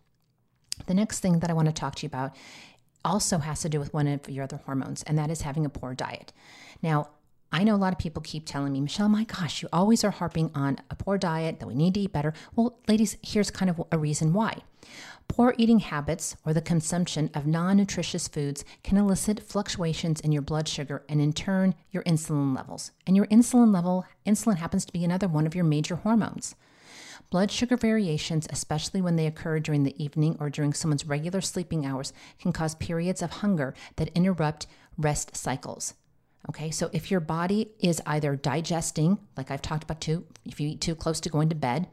The 0.87 0.95
next 0.95 1.19
thing 1.19 1.41
that 1.41 1.51
I 1.51 1.55
want 1.55 1.67
to 1.67 1.73
talk 1.73 1.97
to 1.97 2.03
you 2.05 2.07
about 2.07 2.37
also 3.05 3.39
has 3.39 3.61
to 3.63 3.69
do 3.69 3.81
with 3.81 3.93
one 3.93 4.07
of 4.07 4.31
your 4.31 4.45
other 4.45 4.61
hormones, 4.65 5.03
and 5.03 5.19
that 5.19 5.31
is 5.31 5.41
having 5.41 5.67
a 5.67 5.69
poor 5.69 5.93
diet. 5.93 6.33
Now, 6.83 7.09
I 7.51 7.65
know 7.65 7.75
a 7.75 7.83
lot 7.85 7.93
of 7.93 7.99
people 7.99 8.23
keep 8.23 8.47
telling 8.47 8.73
me, 8.73 8.81
Michelle, 8.81 9.09
my 9.09 9.25
gosh, 9.25 9.61
you 9.61 9.69
always 9.73 10.05
are 10.05 10.13
harping 10.13 10.53
on 10.55 10.79
a 10.89 10.95
poor 10.95 11.19
diet, 11.19 11.59
that 11.59 11.67
we 11.67 11.75
need 11.75 11.95
to 11.95 12.01
eat 12.01 12.13
better. 12.13 12.33
Well, 12.55 12.79
ladies, 12.87 13.17
here's 13.21 13.51
kind 13.51 13.69
of 13.69 13.83
a 13.91 13.99
reason 13.99 14.35
why. 14.35 14.59
Poor 15.29 15.55
eating 15.59 15.81
habits 15.81 16.37
or 16.45 16.53
the 16.53 16.61
consumption 16.61 17.31
of 17.35 17.47
non 17.47 17.77
nutritious 17.77 18.29
foods 18.29 18.65
can 18.83 18.97
elicit 18.97 19.41
fluctuations 19.41 20.21
in 20.21 20.33
your 20.33 20.43
blood 20.43 20.69
sugar 20.69 21.05
and, 21.09 21.21
in 21.21 21.33
turn, 21.33 21.75
your 21.91 22.05
insulin 22.05 22.55
levels. 22.55 22.93
And 23.07 23.17
your 23.17 23.27
insulin 23.27 23.73
level, 23.73 24.05
insulin 24.27 24.59
happens 24.59 24.85
to 24.85 24.93
be 24.93 25.05
another 25.05 25.27
one 25.27 25.47
of 25.47 25.55
your 25.55 25.65
major 25.65 25.97
hormones. 25.97 26.55
Blood 27.31 27.51
sugar 27.51 27.77
variations, 27.77 28.47
especially 28.51 29.01
when 29.01 29.17
they 29.17 29.27
occur 29.27 29.59
during 29.59 29.83
the 29.83 30.03
evening 30.03 30.37
or 30.39 30.51
during 30.51 30.73
someone's 30.73 31.07
regular 31.07 31.41
sleeping 31.41 31.85
hours, 31.85 32.13
can 32.39 32.53
cause 32.53 32.77
periods 32.77 33.23
of 33.23 33.31
hunger 33.31 33.75
that 33.97 34.11
interrupt 34.15 34.67
rest 34.97 35.37
cycles. 35.37 35.95
Okay, 36.49 36.71
so 36.71 36.91
if 36.93 37.11
your 37.11 37.21
body 37.21 37.71
is 37.81 38.03
either 38.07 38.37
digesting, 38.37 39.19
like 39.37 39.51
I've 39.51 39.63
talked 39.63 39.85
about 39.85 40.01
too, 40.01 40.27
if 40.45 40.61
you 40.61 40.69
eat 40.69 40.81
too 40.81 40.95
close 40.95 41.21
to 41.21 41.31
going 41.31 41.49
to 41.49 41.55
bed, 41.55 41.89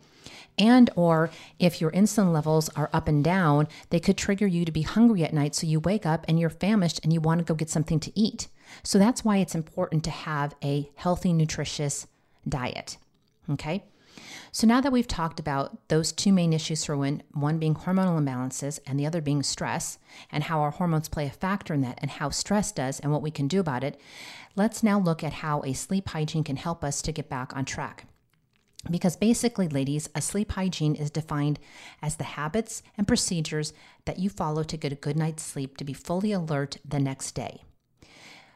and 0.58 0.90
or 0.96 1.30
if 1.58 1.80
your 1.80 1.92
insulin 1.92 2.34
levels 2.34 2.70
are 2.70 2.90
up 2.92 3.08
and 3.08 3.24
down, 3.24 3.68
they 3.90 4.00
could 4.00 4.18
trigger 4.18 4.46
you 4.46 4.66
to 4.66 4.72
be 4.72 4.82
hungry 4.82 5.24
at 5.24 5.34
night. 5.34 5.56
So 5.56 5.66
you 5.66 5.80
wake 5.80 6.06
up 6.06 6.26
and 6.28 6.40
you're 6.40 6.50
famished 6.50 7.00
and 7.04 7.14
you 7.14 7.22
want 7.22 7.40
to 7.40 7.46
go 7.46 7.56
get 7.56 7.70
something 7.70 8.00
to 8.02 8.20
eat. 8.20 8.48
So 8.84 9.00
that's 9.00 9.24
why 9.24 9.38
it's 9.38 9.56
important 9.56 10.04
to 10.04 10.12
have 10.12 10.54
a 10.64 10.90
healthy, 10.96 11.34
nutritious 11.34 12.08
diet. 12.48 12.98
Okay. 13.50 13.84
So 14.52 14.68
now 14.68 14.82
that 14.82 14.92
we've 14.92 15.08
talked 15.08 15.40
about 15.40 15.88
those 15.88 16.12
two 16.12 16.34
main 16.34 16.54
issues 16.54 16.84
for 16.84 16.98
women, 16.98 17.24
one 17.34 17.60
being 17.60 17.76
hormonal 17.76 18.20
imbalances 18.20 18.80
and 18.86 19.00
the 19.00 19.06
other 19.06 19.22
being 19.22 19.44
stress, 19.44 19.98
and 20.32 20.44
how 20.44 20.62
our 20.62 20.72
hormones 20.72 21.10
play 21.10 21.26
a 21.26 21.32
factor 21.32 21.74
in 21.74 21.82
that, 21.82 22.00
and 22.02 22.12
how 22.12 22.30
stress 22.30 22.72
does 22.72 23.00
and 23.00 23.12
what 23.12 23.22
we 23.22 23.32
can 23.32 23.48
do 23.48 23.60
about 23.60 23.84
it, 23.84 24.00
let's 24.56 24.84
now 24.84 25.00
look 25.00 25.24
at 25.24 25.34
how 25.34 25.62
a 25.64 25.74
sleep 25.74 26.10
hygiene 26.10 26.44
can 26.44 26.58
help 26.58 26.84
us 26.84 27.02
to 27.02 27.12
get 27.12 27.30
back 27.30 27.56
on 27.56 27.66
track. 27.66 28.06
Because 28.90 29.16
basically, 29.16 29.68
ladies, 29.68 30.10
a 30.16 30.22
sleep 30.22 30.54
hygiene 30.54 30.96
is 30.96 31.12
defined 31.12 31.60
as 32.02 32.16
the 32.16 32.24
habits 32.24 32.82
and 32.98 33.08
procedures 33.08 33.74
that 34.06 34.18
you 34.18 34.30
follow 34.30 34.64
to 34.64 34.78
get 34.78 34.92
a 34.92 34.96
good 34.96 35.16
night's 35.16 35.44
sleep 35.44 35.78
to 35.78 35.84
be 35.84 35.94
fully 35.94 36.32
alert 36.32 36.78
the 36.84 37.00
next 37.00 37.34
day. 37.34 37.64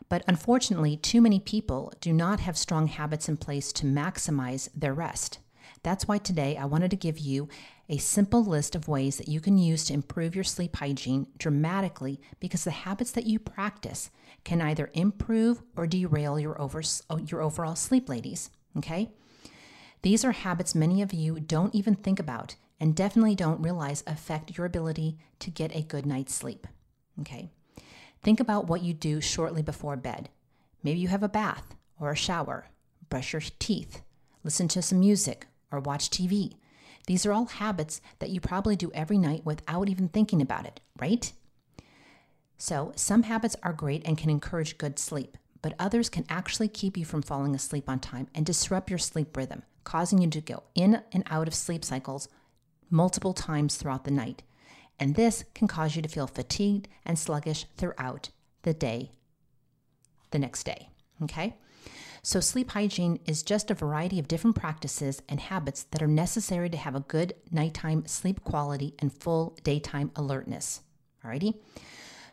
But 0.09 0.23
unfortunately, 0.27 0.97
too 0.97 1.21
many 1.21 1.39
people 1.39 1.93
do 1.99 2.11
not 2.13 2.39
have 2.39 2.57
strong 2.57 2.87
habits 2.87 3.29
in 3.29 3.37
place 3.37 3.71
to 3.73 3.85
maximize 3.85 4.69
their 4.75 4.93
rest. 4.93 5.39
That's 5.83 6.07
why 6.07 6.17
today 6.17 6.57
I 6.57 6.65
wanted 6.65 6.91
to 6.91 6.97
give 6.97 7.19
you 7.19 7.47
a 7.87 7.97
simple 7.97 8.43
list 8.43 8.75
of 8.75 8.87
ways 8.87 9.17
that 9.17 9.27
you 9.27 9.39
can 9.39 9.57
use 9.57 9.85
to 9.85 9.93
improve 9.93 10.35
your 10.35 10.43
sleep 10.43 10.75
hygiene 10.75 11.27
dramatically 11.37 12.19
because 12.39 12.63
the 12.63 12.71
habits 12.71 13.11
that 13.11 13.27
you 13.27 13.37
practice 13.37 14.09
can 14.43 14.61
either 14.61 14.89
improve 14.93 15.61
or 15.75 15.85
derail 15.85 16.39
your, 16.39 16.59
over, 16.59 16.81
your 17.25 17.41
overall 17.41 17.75
sleep, 17.75 18.09
ladies. 18.09 18.49
Okay? 18.77 19.11
These 20.01 20.25
are 20.25 20.31
habits 20.31 20.75
many 20.75 21.01
of 21.01 21.13
you 21.13 21.39
don't 21.39 21.73
even 21.75 21.95
think 21.95 22.19
about 22.19 22.55
and 22.79 22.95
definitely 22.95 23.35
don't 23.35 23.61
realize 23.61 24.03
affect 24.05 24.57
your 24.57 24.65
ability 24.65 25.17
to 25.39 25.49
get 25.49 25.75
a 25.75 25.81
good 25.81 26.05
night's 26.05 26.33
sleep. 26.33 26.67
Okay? 27.21 27.49
Think 28.23 28.39
about 28.39 28.67
what 28.67 28.81
you 28.81 28.93
do 28.93 29.21
shortly 29.21 29.61
before 29.61 29.95
bed. 29.95 30.29
Maybe 30.83 30.99
you 30.99 31.07
have 31.07 31.23
a 31.23 31.29
bath 31.29 31.75
or 31.99 32.11
a 32.11 32.15
shower, 32.15 32.67
brush 33.09 33.33
your 33.33 33.41
teeth, 33.59 34.01
listen 34.43 34.67
to 34.69 34.81
some 34.81 34.99
music, 34.99 35.47
or 35.75 35.79
watch 35.79 36.09
TV. 36.09 36.55
These 37.07 37.25
are 37.25 37.33
all 37.33 37.45
habits 37.45 38.01
that 38.19 38.29
you 38.29 38.39
probably 38.39 38.75
do 38.75 38.91
every 38.93 39.17
night 39.17 39.45
without 39.45 39.89
even 39.89 40.07
thinking 40.09 40.41
about 40.41 40.65
it, 40.65 40.79
right? 40.99 41.31
So, 42.57 42.93
some 42.95 43.23
habits 43.23 43.55
are 43.61 43.73
great 43.73 44.01
and 44.05 44.17
can 44.17 44.29
encourage 44.29 44.77
good 44.77 44.97
sleep, 44.97 45.37
but 45.61 45.75
others 45.77 46.09
can 46.09 46.25
actually 46.29 46.69
keep 46.69 46.97
you 46.97 47.05
from 47.05 47.21
falling 47.21 47.53
asleep 47.53 47.89
on 47.89 47.99
time 47.99 48.27
and 48.33 48.45
disrupt 48.45 48.89
your 48.89 48.99
sleep 48.99 49.35
rhythm 49.35 49.63
causing 49.85 50.19
you 50.19 50.29
to 50.29 50.41
go 50.41 50.63
in 50.73 51.01
and 51.13 51.23
out 51.29 51.47
of 51.47 51.55
sleep 51.55 51.85
cycles 51.85 52.27
multiple 52.89 53.33
times 53.33 53.77
throughout 53.77 54.03
the 54.03 54.11
night. 54.11 54.43
And 54.99 55.15
this 55.15 55.45
can 55.53 55.67
cause 55.67 55.95
you 55.95 56.01
to 56.01 56.09
feel 56.09 56.27
fatigued 56.27 56.89
and 57.05 57.17
sluggish 57.17 57.65
throughout 57.77 58.29
the 58.63 58.73
day, 58.73 59.11
the 60.31 60.39
next 60.39 60.63
day. 60.63 60.89
Okay? 61.23 61.55
So, 62.27 62.39
sleep 62.39 62.71
hygiene 62.71 63.19
is 63.27 63.43
just 63.43 63.69
a 63.69 63.75
variety 63.75 64.17
of 64.17 64.27
different 64.27 64.55
practices 64.55 65.21
and 65.29 65.39
habits 65.39 65.83
that 65.91 66.01
are 66.01 66.07
necessary 66.07 66.71
to 66.71 66.75
have 66.75 66.95
a 66.95 67.01
good 67.01 67.35
nighttime 67.51 68.07
sleep 68.07 68.43
quality 68.43 68.95
and 68.97 69.13
full 69.13 69.55
daytime 69.63 70.09
alertness. 70.15 70.81
Alrighty? 71.23 71.59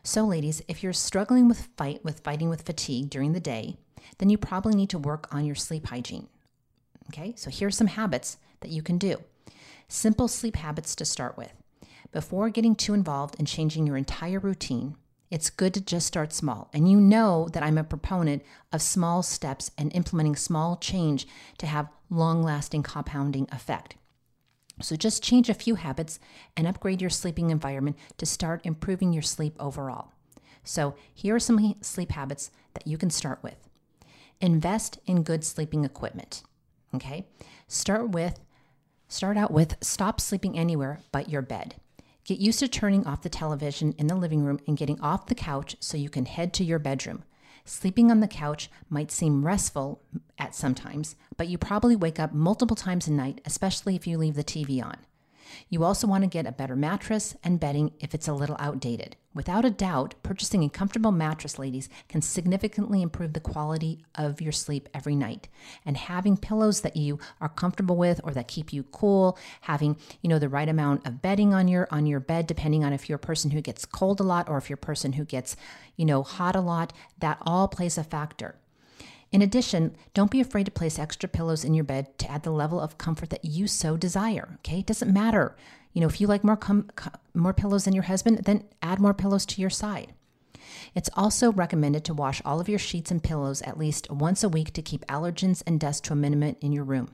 So, 0.01 0.25
ladies, 0.25 0.63
if 0.67 0.81
you're 0.81 0.93
struggling 0.93 1.47
with 1.47 1.69
fight 1.77 2.03
with 2.03 2.21
fighting 2.21 2.49
with 2.49 2.63
fatigue 2.63 3.11
during 3.11 3.33
the 3.33 3.39
day, 3.39 3.77
then 4.17 4.31
you 4.31 4.37
probably 4.39 4.73
need 4.73 4.89
to 4.89 4.97
work 4.97 5.31
on 5.31 5.45
your 5.45 5.53
sleep 5.53 5.85
hygiene. 5.85 6.27
Okay, 7.09 7.35
so 7.37 7.51
here's 7.51 7.77
some 7.77 7.85
habits 7.85 8.37
that 8.61 8.71
you 8.71 8.81
can 8.81 8.97
do. 8.97 9.17
Simple 9.87 10.27
sleep 10.27 10.55
habits 10.55 10.95
to 10.95 11.05
start 11.05 11.37
with. 11.37 11.53
Before 12.11 12.49
getting 12.49 12.73
too 12.73 12.95
involved 12.95 13.35
in 13.37 13.45
changing 13.45 13.85
your 13.85 13.97
entire 13.97 14.39
routine, 14.39 14.95
it's 15.33 15.49
good 15.49 15.73
to 15.73 15.81
just 15.81 16.05
start 16.05 16.31
small. 16.31 16.69
And 16.73 16.87
you 16.87 17.01
know 17.01 17.49
that 17.53 17.63
I'm 17.63 17.79
a 17.79 17.83
proponent 17.83 18.43
of 18.71 18.83
small 18.83 19.23
steps 19.23 19.71
and 19.79 19.91
implementing 19.95 20.35
small 20.35 20.77
change 20.77 21.27
to 21.57 21.65
have 21.65 21.89
long 22.11 22.43
lasting 22.43 22.83
compounding 22.83 23.47
effect. 23.51 23.95
So 24.79 24.95
just 24.95 25.23
change 25.23 25.49
a 25.49 25.55
few 25.55 25.73
habits 25.73 26.19
and 26.55 26.67
upgrade 26.67 27.01
your 27.01 27.09
sleeping 27.09 27.49
environment 27.49 27.97
to 28.17 28.27
start 28.27 28.61
improving 28.63 29.11
your 29.11 29.23
sleep 29.23 29.55
overall. 29.59 30.11
So 30.63 30.93
here 31.11 31.33
are 31.33 31.39
some 31.39 31.77
sleep 31.81 32.11
habits 32.11 32.51
that 32.75 32.85
you 32.85 32.99
can 32.99 33.09
start 33.09 33.41
with. 33.41 33.67
Invest 34.39 34.99
in 35.07 35.23
good 35.23 35.43
sleeping 35.43 35.83
equipment. 35.83 36.43
Okay? 36.93 37.25
Start 37.67 38.11
with 38.11 38.39
start 39.07 39.37
out 39.37 39.49
with 39.49 39.77
stop 39.81 40.21
sleeping 40.21 40.59
anywhere 40.59 40.99
but 41.11 41.27
your 41.27 41.41
bed. 41.41 41.73
Get 42.25 42.39
used 42.39 42.59
to 42.59 42.69
turning 42.69 43.05
off 43.05 43.21
the 43.21 43.29
television 43.29 43.93
in 43.97 44.07
the 44.07 44.15
living 44.15 44.43
room 44.43 44.59
and 44.65 44.77
getting 44.77 44.99
off 45.01 45.25
the 45.25 45.35
couch 45.35 45.75
so 45.81 45.97
you 45.97 46.09
can 46.09 46.25
head 46.25 46.53
to 46.53 46.63
your 46.63 46.79
bedroom. 46.79 47.23
Sleeping 47.65 48.09
on 48.09 48.21
the 48.21 48.27
couch 48.29 48.69
might 48.89 49.11
seem 49.11 49.45
restful 49.45 50.01
at 50.37 50.55
sometimes, 50.55 51.17
but 51.35 51.49
you 51.49 51.57
probably 51.57 51.97
wake 51.97 52.19
up 52.19 52.33
multiple 52.33 52.75
times 52.77 53.07
a 53.07 53.11
night, 53.11 53.41
especially 53.45 53.95
if 53.95 54.07
you 54.07 54.17
leave 54.17 54.35
the 54.35 54.43
TV 54.43 54.81
on. 54.81 54.97
You 55.69 55.83
also 55.83 56.07
want 56.07 56.23
to 56.23 56.29
get 56.29 56.45
a 56.45 56.51
better 56.51 56.75
mattress 56.75 57.35
and 57.43 57.59
bedding 57.59 57.91
if 57.99 58.13
it's 58.13 58.27
a 58.27 58.33
little 58.33 58.55
outdated. 58.59 59.15
Without 59.33 59.65
a 59.65 59.71
doubt, 59.71 60.13
purchasing 60.21 60.63
a 60.63 60.69
comfortable 60.69 61.11
mattress, 61.11 61.57
ladies, 61.57 61.89
can 62.07 62.21
significantly 62.21 63.01
improve 63.01 63.33
the 63.33 63.39
quality 63.39 64.05
of 64.13 64.41
your 64.41 64.51
sleep 64.51 64.87
every 64.93 65.15
night. 65.15 65.47
And 65.85 65.97
having 65.97 66.37
pillows 66.37 66.81
that 66.81 66.95
you 66.95 67.17
are 67.41 67.49
comfortable 67.49 67.97
with 67.97 68.21
or 68.23 68.31
that 68.31 68.47
keep 68.47 68.71
you 68.71 68.83
cool, 68.83 69.37
having, 69.61 69.97
you 70.21 70.29
know, 70.29 70.37
the 70.37 70.49
right 70.49 70.69
amount 70.69 71.07
of 71.07 71.21
bedding 71.21 71.53
on 71.53 71.67
your 71.67 71.87
on 71.89 72.05
your 72.05 72.19
bed 72.19 72.45
depending 72.45 72.83
on 72.83 72.93
if 72.93 73.09
you're 73.09 73.15
a 73.15 73.19
person 73.19 73.51
who 73.51 73.61
gets 73.61 73.85
cold 73.85 74.19
a 74.19 74.23
lot 74.23 74.47
or 74.47 74.57
if 74.57 74.69
you're 74.69 74.75
a 74.75 74.77
person 74.77 75.13
who 75.13 75.25
gets, 75.25 75.55
you 75.95 76.05
know, 76.05 76.21
hot 76.21 76.55
a 76.55 76.61
lot, 76.61 76.93
that 77.19 77.39
all 77.41 77.67
plays 77.67 77.97
a 77.97 78.03
factor. 78.03 78.55
In 79.33 79.41
addition, 79.41 79.95
don't 80.13 80.29
be 80.29 80.39
afraid 80.39 80.67
to 80.67 80.71
place 80.71 80.99
extra 80.99 81.27
pillows 81.27 81.65
in 81.65 81.73
your 81.73 81.83
bed 81.83 82.19
to 82.19 82.29
add 82.29 82.43
the 82.43 82.51
level 82.51 82.79
of 82.79 82.99
comfort 82.99 83.31
that 83.31 83.43
you 83.43 83.65
so 83.65 83.97
desire. 83.97 84.59
Okay, 84.59 84.79
it 84.79 84.85
doesn't 84.85 85.11
matter. 85.11 85.55
You 85.91 86.01
know, 86.01 86.07
if 86.07 86.21
you 86.21 86.27
like 86.27 86.43
more 86.43 86.55
com- 86.55 86.91
more 87.33 87.53
pillows 87.53 87.85
than 87.85 87.95
your 87.95 88.03
husband, 88.03 88.43
then 88.45 88.63
add 88.83 88.99
more 88.99 89.15
pillows 89.15 89.47
to 89.47 89.59
your 89.59 89.71
side. 89.71 90.13
It's 90.93 91.09
also 91.15 91.51
recommended 91.51 92.05
to 92.05 92.13
wash 92.13 92.43
all 92.45 92.59
of 92.59 92.69
your 92.69 92.77
sheets 92.77 93.09
and 93.09 93.23
pillows 93.23 93.63
at 93.63 93.79
least 93.79 94.11
once 94.11 94.43
a 94.43 94.49
week 94.49 94.71
to 94.73 94.83
keep 94.83 95.05
allergens 95.07 95.63
and 95.65 95.79
dust 95.79 96.03
to 96.05 96.13
a 96.13 96.15
minimum 96.15 96.55
in 96.61 96.71
your 96.71 96.83
room. 96.83 97.09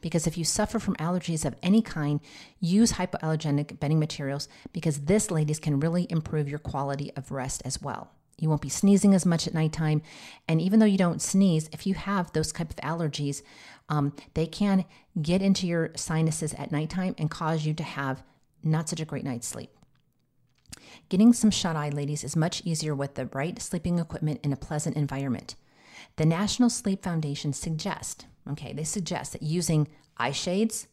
Because 0.00 0.26
if 0.26 0.36
you 0.36 0.44
suffer 0.44 0.80
from 0.80 0.96
allergies 0.96 1.44
of 1.44 1.54
any 1.62 1.82
kind, 1.82 2.18
use 2.58 2.94
hypoallergenic 2.94 3.78
bedding 3.78 4.00
materials 4.00 4.48
because 4.72 5.02
this, 5.02 5.30
ladies, 5.30 5.60
can 5.60 5.78
really 5.78 6.08
improve 6.10 6.48
your 6.48 6.58
quality 6.58 7.12
of 7.14 7.30
rest 7.30 7.62
as 7.64 7.80
well. 7.80 8.10
You 8.40 8.48
won't 8.48 8.62
be 8.62 8.70
sneezing 8.70 9.14
as 9.14 9.26
much 9.26 9.46
at 9.46 9.54
nighttime. 9.54 10.02
And 10.48 10.60
even 10.60 10.80
though 10.80 10.86
you 10.86 10.98
don't 10.98 11.22
sneeze, 11.22 11.68
if 11.72 11.86
you 11.86 11.94
have 11.94 12.32
those 12.32 12.50
type 12.50 12.70
of 12.70 12.76
allergies, 12.76 13.42
um, 13.88 14.14
they 14.34 14.46
can 14.46 14.86
get 15.20 15.42
into 15.42 15.66
your 15.66 15.90
sinuses 15.94 16.54
at 16.54 16.72
nighttime 16.72 17.14
and 17.18 17.30
cause 17.30 17.66
you 17.66 17.74
to 17.74 17.82
have 17.82 18.22
not 18.64 18.88
such 18.88 19.00
a 19.00 19.04
great 19.04 19.24
night's 19.24 19.46
sleep. 19.46 19.70
Getting 21.10 21.32
some 21.32 21.50
shut 21.50 21.76
eye, 21.76 21.90
ladies, 21.90 22.24
is 22.24 22.34
much 22.34 22.62
easier 22.64 22.94
with 22.94 23.14
the 23.14 23.26
right 23.26 23.60
sleeping 23.60 23.98
equipment 23.98 24.40
in 24.42 24.52
a 24.52 24.56
pleasant 24.56 24.96
environment. 24.96 25.54
The 26.16 26.26
National 26.26 26.70
Sleep 26.70 27.02
Foundation 27.02 27.52
suggests, 27.52 28.24
okay, 28.50 28.72
they 28.72 28.84
suggest 28.84 29.32
that 29.32 29.42
using 29.42 29.88
eye 30.16 30.30
shades, 30.30 30.86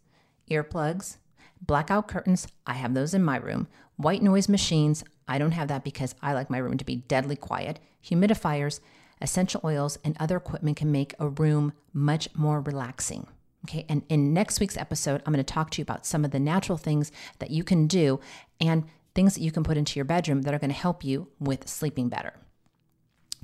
earplugs, 0.50 1.18
blackout 1.62 2.08
curtains, 2.08 2.48
I 2.66 2.74
have 2.74 2.94
those 2.94 3.13
in 3.13 3.24
my 3.24 3.38
room, 3.38 3.68
white 3.96 4.22
noise 4.22 4.50
machines, 4.50 5.04
I 5.27 5.38
don't 5.38 5.51
have 5.51 5.67
that 5.67 5.84
because 5.84 6.15
I 6.22 6.34
like 6.34 6.50
my 6.50 6.57
room 6.57 6.77
to 6.77 6.86
be 6.86 6.98
deadly 6.98 7.36
quiet. 7.36 7.79
Humidifiers, 8.03 8.79
essential 9.22 9.62
oils, 9.63 9.98
and 10.03 10.15
other 10.19 10.38
equipment 10.38 10.77
can 10.77 10.91
make 10.91 11.13
a 11.19 11.27
room 11.27 11.74
much 11.93 12.29
more 12.36 12.62
relaxing. 12.62 13.27
Okay, 13.65 13.86
and 13.89 14.03
in 14.07 14.34
next 14.34 14.60
week's 14.60 14.77
episode, 14.77 15.22
I'm 15.25 15.34
going 15.34 15.43
to 15.43 15.53
talk 15.53 15.72
to 15.72 15.79
you 15.79 15.84
about 15.84 16.05
some 16.05 16.24
of 16.24 16.31
the 16.31 16.39
natural 16.39 16.77
things 16.77 17.12
that 17.39 17.51
you 17.51 17.63
can 17.63 17.88
do 17.88 18.19
and 18.62 18.86
things 19.13 19.34
that 19.34 19.41
you 19.41 19.51
can 19.51 19.63
put 19.63 19.77
into 19.77 19.98
your 19.98 20.05
bedroom 20.05 20.43
that 20.43 20.53
are 20.53 20.60
going 20.60 20.69
to 20.69 20.75
help 20.75 21.03
you 21.03 21.27
with 21.39 21.67
sleeping 21.67 22.07
better. 22.07 22.34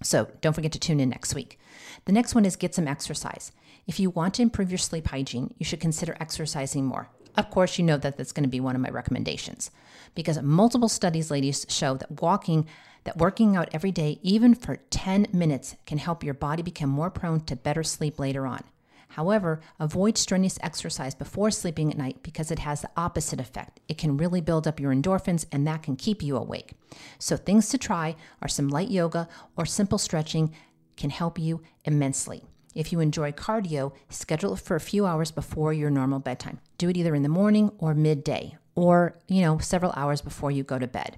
So 0.02 0.30
don't 0.42 0.54
forget 0.54 0.72
to 0.74 0.80
tune 0.80 1.00
in 1.00 1.10
next 1.10 1.36
week. 1.36 1.60
The 2.06 2.12
next 2.12 2.36
one 2.36 2.46
is 2.46 2.56
get 2.56 2.76
some 2.76 2.88
exercise. 2.88 3.52
If 3.88 4.00
you 4.00 4.10
want 4.10 4.36
to 4.36 4.42
improve 4.42 4.72
your 4.72 4.78
sleep 4.78 5.08
hygiene, 5.08 5.54
you 5.58 5.66
should 5.66 5.80
consider 5.80 6.16
exercising 6.20 6.86
more. 6.86 7.10
Of 7.36 7.50
course, 7.50 7.78
you 7.78 7.84
know 7.84 7.98
that 7.98 8.18
that's 8.18 8.32
going 8.32 8.44
to 8.44 8.50
be 8.50 8.60
one 8.60 8.76
of 8.76 8.82
my 8.82 8.90
recommendations 8.90 9.72
because 10.16 10.42
multiple 10.42 10.90
studies, 10.90 11.32
ladies, 11.32 11.66
show 11.70 11.96
that 11.96 12.22
walking, 12.22 12.68
that 13.06 13.18
working 13.18 13.56
out 13.56 13.70
every 13.74 13.92
day, 13.92 14.20
even 14.22 14.54
for 14.54 14.78
10 14.90 15.28
minutes, 15.34 15.76
can 15.86 15.98
help 15.98 16.24
your 16.24 16.34
body 16.34 16.62
become 16.62 16.90
more 16.90 17.10
prone 17.10 17.42
to 17.42 17.56
better 17.56 17.84
sleep 17.84 18.20
later 18.20 18.46
on. 18.46 18.64
However, 19.10 19.62
avoid 19.80 20.18
strenuous 20.18 20.58
exercise 20.62 21.14
before 21.14 21.52
sleeping 21.52 21.92
at 21.92 21.98
night 21.98 22.24
because 22.24 22.50
it 22.50 22.60
has 22.60 22.82
the 22.82 22.90
opposite 22.98 23.40
effect. 23.40 23.80
It 23.88 24.00
can 24.00 24.18
really 24.18 24.42
build 24.42 24.68
up 24.68 24.80
your 24.80 24.92
endorphins 24.94 25.46
and 25.52 25.68
that 25.68 25.84
can 25.84 25.96
keep 25.96 26.24
you 26.24 26.36
awake. 26.36 26.74
So, 27.20 27.38
things 27.38 27.70
to 27.70 27.78
try 27.78 28.16
are 28.42 28.48
some 28.48 28.70
light 28.70 28.90
yoga 28.90 29.28
or 29.56 29.68
simple 29.68 30.00
stretching 30.00 30.52
can 30.98 31.12
help 31.12 31.38
you 31.38 31.62
immensely. 31.86 32.44
If 32.74 32.92
you 32.92 33.00
enjoy 33.02 33.34
cardio, 33.34 33.94
schedule 34.10 34.54
it 34.54 34.60
for 34.60 34.76
a 34.76 34.80
few 34.80 35.06
hours 35.06 35.30
before 35.30 35.74
your 35.74 35.92
normal 35.92 36.20
bedtime. 36.20 36.60
Do 36.84 36.90
it 36.90 36.98
either 36.98 37.16
in 37.16 37.24
the 37.24 37.30
morning 37.30 37.72
or 37.78 37.94
midday 37.94 38.58
or, 38.76 39.18
you 39.30 39.42
know, 39.42 39.58
several 39.58 39.94
hours 39.96 40.20
before 40.20 40.52
you 40.52 40.64
go 40.64 40.78
to 40.78 40.86
bed. 40.86 41.18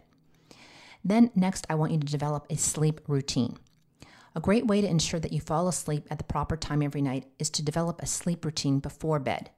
Then 1.04 1.32
next, 1.34 1.66
I 1.72 1.74
want 1.74 1.92
you 1.92 1.98
to 1.98 2.06
develop 2.06 2.46
a 2.52 2.56
sleep 2.56 3.02
routine. 3.08 3.58
A 4.36 4.40
great 4.40 4.68
way 4.68 4.80
to 4.82 4.88
ensure 4.88 5.20
that 5.20 5.34
you 5.34 5.42
fall 5.42 5.68
asleep 5.68 6.06
at 6.12 6.20
the 6.20 6.24
proper 6.24 6.56
time 6.56 6.84
every 6.84 7.02
night 7.02 7.26
is 7.40 7.50
to 7.50 7.64
develop 7.64 8.00
a 8.00 8.06
sleep 8.06 8.46
routine 8.46 8.78
before 8.78 9.18
bed. 9.18 9.50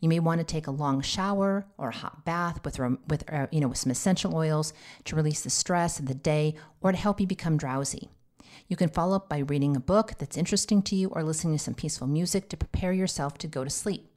You 0.00 0.10
may 0.10 0.20
want 0.20 0.40
to 0.40 0.44
take 0.44 0.66
a 0.66 0.70
long 0.70 1.00
shower 1.00 1.64
or 1.78 1.88
a 1.88 1.96
hot 1.96 2.26
bath 2.26 2.62
with, 2.62 2.78
with 3.08 3.24
uh, 3.32 3.46
you 3.50 3.60
know, 3.60 3.68
with 3.68 3.78
some 3.78 3.90
essential 3.90 4.36
oils 4.36 4.74
to 5.04 5.16
release 5.16 5.40
the 5.40 5.48
stress 5.48 5.98
of 5.98 6.04
the 6.04 6.14
day 6.14 6.56
or 6.82 6.92
to 6.92 6.98
help 6.98 7.22
you 7.22 7.26
become 7.26 7.56
drowsy. 7.56 8.10
You 8.68 8.76
can 8.76 8.90
follow 8.90 9.16
up 9.16 9.30
by 9.30 9.38
reading 9.38 9.76
a 9.76 9.80
book 9.80 10.12
that's 10.18 10.36
interesting 10.36 10.82
to 10.82 10.94
you 10.94 11.08
or 11.08 11.22
listening 11.22 11.56
to 11.56 11.58
some 11.58 11.72
peaceful 11.72 12.06
music 12.06 12.50
to 12.50 12.58
prepare 12.58 12.92
yourself 12.92 13.38
to 13.38 13.46
go 13.46 13.64
to 13.64 13.70
sleep. 13.70 14.10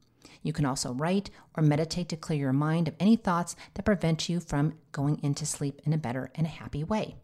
You 0.43 0.53
can 0.53 0.65
also 0.65 0.93
write 0.93 1.29
or 1.55 1.63
meditate 1.63 2.10
to 2.10 2.17
clear 2.17 2.39
your 2.39 2.53
mind 2.53 2.88
of 2.88 2.96
any 3.00 3.15
thoughts 3.15 3.55
that 3.74 3.84
prevent 3.84 4.29
you 4.29 4.39
from 4.39 4.74
going 4.91 5.19
into 5.24 5.46
sleep 5.46 5.81
in 5.86 5.93
a 5.93 5.98
better 5.98 6.31
and 6.36 6.46
a 6.46 6.50
happy 6.50 6.84
way. 6.84 7.15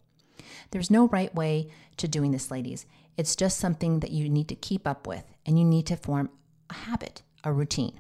There's 0.72 0.91
no 0.91 1.07
right 1.07 1.33
way 1.33 1.69
to 1.98 2.07
doing 2.07 2.31
this, 2.31 2.51
ladies. 2.51 2.86
It's 3.17 3.36
just 3.36 3.60
something 3.60 4.00
that 4.00 4.12
you 4.12 4.29
need 4.29 4.48
to 4.50 4.55
keep 4.55 4.88
up 4.88 5.07
with 5.07 5.24
and 5.45 5.57
you 5.57 5.65
need 5.65 5.86
to 5.88 5.95
form 5.95 6.29
a 6.69 6.74
habit, 6.74 7.22
a 7.43 7.53
routine. 7.53 8.00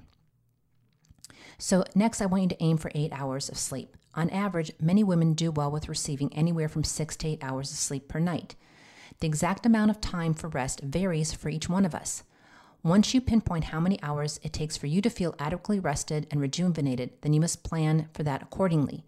So, 1.57 1.83
next, 1.95 2.21
I 2.21 2.25
want 2.25 2.43
you 2.43 2.49
to 2.49 2.63
aim 2.63 2.77
for 2.77 2.91
eight 2.95 3.13
hours 3.13 3.47
of 3.49 3.57
sleep. 3.57 3.95
On 4.15 4.29
average, 4.29 4.71
many 4.79 5.03
women 5.03 5.33
do 5.33 5.51
well 5.51 5.71
with 5.71 5.89
receiving 5.89 6.33
anywhere 6.33 6.67
from 6.67 6.83
six 6.83 7.15
to 7.17 7.27
eight 7.27 7.43
hours 7.43 7.71
of 7.71 7.77
sleep 7.77 8.07
per 8.07 8.19
night. 8.19 8.55
The 9.19 9.27
exact 9.27 9.65
amount 9.65 9.91
of 9.91 10.01
time 10.01 10.33
for 10.33 10.49
rest 10.49 10.81
varies 10.81 11.33
for 11.33 11.49
each 11.49 11.69
one 11.69 11.85
of 11.85 11.95
us. 11.95 12.23
Once 12.83 13.13
you 13.13 13.21
pinpoint 13.21 13.65
how 13.65 13.79
many 13.79 13.97
hours 14.03 14.41
it 14.43 14.51
takes 14.51 14.75
for 14.75 14.87
you 14.87 15.01
to 15.01 15.09
feel 15.09 15.35
adequately 15.39 15.79
rested 15.79 16.27
and 16.29 16.41
rejuvenated, 16.41 17.11
then 17.21 17.31
you 17.31 17.39
must 17.39 17.63
plan 17.63 18.09
for 18.13 18.23
that 18.23 18.41
accordingly. 18.41 19.05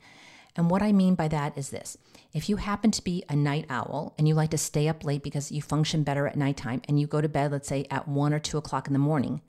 And 0.55 0.69
what 0.69 0.81
I 0.81 0.93
mean 0.93 1.15
by 1.15 1.27
that 1.27 1.57
is 1.57 1.71
this 1.71 1.97
if 2.33 2.47
you 2.47 2.55
happen 2.55 2.89
to 2.91 3.03
be 3.03 3.25
a 3.27 3.35
night 3.35 3.65
owl 3.69 4.13
and 4.17 4.29
you 4.29 4.33
like 4.33 4.51
to 4.51 4.57
stay 4.57 4.87
up 4.87 5.03
late 5.03 5.23
because 5.23 5.51
you 5.51 5.61
function 5.61 6.03
better 6.03 6.25
at 6.25 6.37
nighttime 6.37 6.83
and 6.87 6.99
you 6.99 7.05
go 7.05 7.19
to 7.19 7.27
bed, 7.27 7.51
let's 7.51 7.67
say, 7.67 7.85
at 7.91 8.07
one 8.07 8.33
or 8.33 8.39
two 8.39 8.57
o'clock 8.57 8.87
in 8.87 8.93
the 8.93 8.99
morning, 8.99 9.41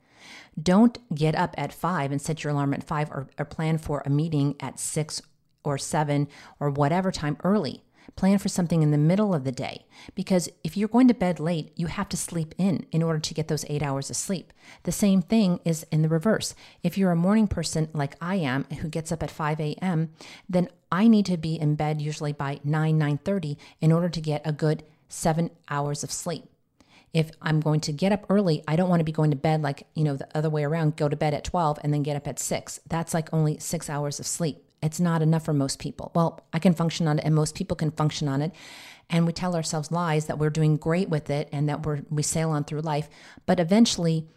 don't 0.61 0.97
get 1.15 1.33
up 1.33 1.55
at 1.57 1.71
five 1.71 2.11
and 2.11 2.21
set 2.21 2.43
your 2.43 2.51
alarm 2.51 2.73
at 2.73 2.83
five 2.83 3.09
or, 3.11 3.29
or 3.37 3.45
plan 3.45 3.77
for 3.77 4.03
a 4.05 4.09
meeting 4.09 4.55
at 4.59 4.77
six 4.77 5.21
or 5.63 5.77
seven 5.77 6.27
or 6.59 6.69
whatever 6.69 7.11
time 7.11 7.37
early. 7.45 7.83
Plan 8.17 8.39
for 8.39 8.49
something 8.49 8.81
in 8.81 8.89
the 8.89 8.97
middle 8.97 9.35
of 9.35 9.43
the 9.43 9.51
day 9.51 9.85
because 10.15 10.49
if 10.63 10.75
you're 10.75 10.89
going 10.89 11.07
to 11.07 11.13
bed 11.13 11.39
late, 11.39 11.71
you 11.75 11.85
have 11.85 12.09
to 12.09 12.17
sleep 12.17 12.55
in 12.57 12.87
in 12.91 13.03
order 13.03 13.19
to 13.19 13.33
get 13.35 13.47
those 13.47 13.63
eight 13.69 13.83
hours 13.83 14.09
of 14.09 14.15
sleep. 14.15 14.51
The 14.83 14.91
same 14.91 15.21
thing 15.21 15.59
is 15.63 15.85
in 15.91 16.01
the 16.01 16.09
reverse. 16.09 16.55
If 16.81 16.97
you're 16.97 17.11
a 17.11 17.15
morning 17.15 17.47
person 17.47 17.89
like 17.93 18.15
I 18.19 18.37
am 18.37 18.63
who 18.81 18.89
gets 18.89 19.11
up 19.11 19.21
at 19.21 19.29
5 19.29 19.59
a.m., 19.59 20.09
then 20.49 20.67
I 20.91 21.07
need 21.07 21.27
to 21.27 21.37
be 21.37 21.59
in 21.59 21.75
bed 21.75 22.01
usually 22.01 22.33
by 22.33 22.59
9, 22.63 22.99
9.30 22.99 23.55
in 23.81 23.91
order 23.91 24.09
to 24.09 24.19
get 24.19 24.41
a 24.43 24.51
good 24.51 24.83
seven 25.07 25.51
hours 25.69 26.03
of 26.03 26.11
sleep. 26.11 26.45
If 27.13 27.29
I'm 27.39 27.59
going 27.59 27.81
to 27.81 27.93
get 27.93 28.11
up 28.11 28.25
early, 28.29 28.63
I 28.67 28.75
don't 28.75 28.89
want 28.89 28.99
to 28.99 29.05
be 29.05 29.11
going 29.11 29.29
to 29.29 29.37
bed 29.37 29.61
like, 29.61 29.85
you 29.93 30.03
know, 30.03 30.15
the 30.15 30.27
other 30.35 30.49
way 30.49 30.63
around, 30.63 30.95
go 30.95 31.07
to 31.07 31.15
bed 31.15 31.35
at 31.35 31.43
12 31.43 31.79
and 31.83 31.93
then 31.93 32.01
get 32.01 32.17
up 32.17 32.27
at 32.27 32.39
6. 32.39 32.79
That's 32.89 33.13
like 33.13 33.31
only 33.31 33.59
six 33.59 33.91
hours 33.91 34.19
of 34.19 34.25
sleep. 34.25 34.63
It's 34.81 34.99
not 34.99 35.21
enough 35.21 35.45
for 35.45 35.53
most 35.53 35.79
people. 35.79 36.11
Well, 36.13 36.45
I 36.53 36.59
can 36.59 36.73
function 36.73 37.07
on 37.07 37.19
it, 37.19 37.25
and 37.25 37.33
most 37.33 37.55
people 37.55 37.75
can 37.75 37.91
function 37.91 38.27
on 38.27 38.41
it. 38.41 38.51
And 39.09 39.25
we 39.25 39.33
tell 39.33 39.55
ourselves 39.55 39.91
lies 39.91 40.25
that 40.25 40.37
we're 40.37 40.49
doing 40.49 40.77
great 40.77 41.09
with 41.09 41.29
it 41.29 41.47
and 41.51 41.67
that 41.69 41.85
we're 41.85 42.01
we 42.09 42.23
sail 42.23 42.51
on 42.51 42.65
through 42.65 42.81
life. 42.81 43.09
But 43.45 43.59
eventually, 43.59 44.27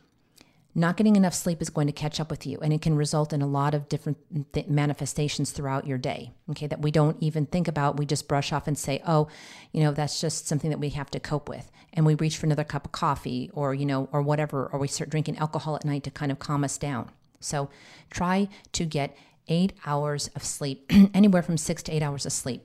not 0.74 0.96
getting 0.96 1.16
enough 1.16 1.34
sleep 1.34 1.60
is 1.60 1.68
going 1.68 1.88
to 1.88 1.92
catch 1.92 2.20
up 2.20 2.30
with 2.30 2.46
you, 2.46 2.58
and 2.60 2.72
it 2.72 2.80
can 2.80 2.94
result 2.94 3.32
in 3.32 3.42
a 3.42 3.46
lot 3.46 3.74
of 3.74 3.88
different 3.88 4.52
th- 4.52 4.68
manifestations 4.68 5.50
throughout 5.50 5.86
your 5.86 5.98
day. 5.98 6.32
Okay, 6.50 6.68
that 6.68 6.80
we 6.80 6.92
don't 6.92 7.16
even 7.20 7.46
think 7.46 7.66
about. 7.66 7.96
We 7.96 8.06
just 8.06 8.28
brush 8.28 8.52
off 8.52 8.68
and 8.68 8.78
say, 8.78 9.02
"Oh, 9.06 9.26
you 9.72 9.82
know, 9.82 9.92
that's 9.92 10.20
just 10.20 10.46
something 10.46 10.70
that 10.70 10.78
we 10.78 10.90
have 10.90 11.10
to 11.10 11.20
cope 11.20 11.48
with," 11.48 11.70
and 11.92 12.06
we 12.06 12.14
reach 12.14 12.38
for 12.38 12.46
another 12.46 12.64
cup 12.64 12.86
of 12.86 12.92
coffee, 12.92 13.50
or 13.52 13.74
you 13.74 13.84
know, 13.84 14.08
or 14.12 14.22
whatever, 14.22 14.70
or 14.72 14.78
we 14.78 14.88
start 14.88 15.10
drinking 15.10 15.38
alcohol 15.38 15.74
at 15.74 15.84
night 15.84 16.04
to 16.04 16.10
kind 16.10 16.30
of 16.30 16.38
calm 16.38 16.62
us 16.62 16.78
down. 16.78 17.10
So, 17.40 17.68
try 18.10 18.48
to 18.72 18.84
get 18.84 19.16
eight 19.50 19.74
hours 19.84 20.28
of 20.28 20.44
sleep, 20.44 20.90
anywhere 21.14 21.42
from 21.42 21.58
six 21.58 21.82
to 21.84 21.92
eight 21.92 22.02
hours 22.02 22.24
of 22.24 22.32
sleep. 22.32 22.64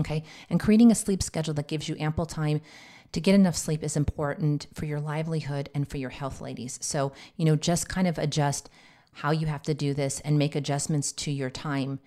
Okay. 0.00 0.24
And 0.50 0.58
creating 0.58 0.90
a 0.90 0.94
sleep 0.94 1.22
schedule 1.22 1.54
that 1.54 1.68
gives 1.68 1.88
you 1.88 1.96
ample 2.00 2.26
time 2.26 2.60
to 3.12 3.20
get 3.20 3.34
enough 3.34 3.56
sleep 3.56 3.84
is 3.84 3.96
important 3.96 4.66
for 4.72 4.86
your 4.86 5.00
livelihood 5.00 5.68
and 5.74 5.86
for 5.86 5.98
your 5.98 6.10
health, 6.10 6.40
ladies. 6.40 6.78
So, 6.80 7.12
you 7.36 7.44
know, 7.44 7.56
just 7.56 7.88
kind 7.88 8.08
of 8.08 8.18
adjust 8.18 8.70
how 9.12 9.30
you 9.30 9.46
have 9.46 9.62
to 9.64 9.74
do 9.74 9.92
this 9.92 10.20
and 10.20 10.38
make 10.38 10.56
adjustments 10.56 11.12
to 11.12 11.30
your 11.30 11.50
time 11.50 12.00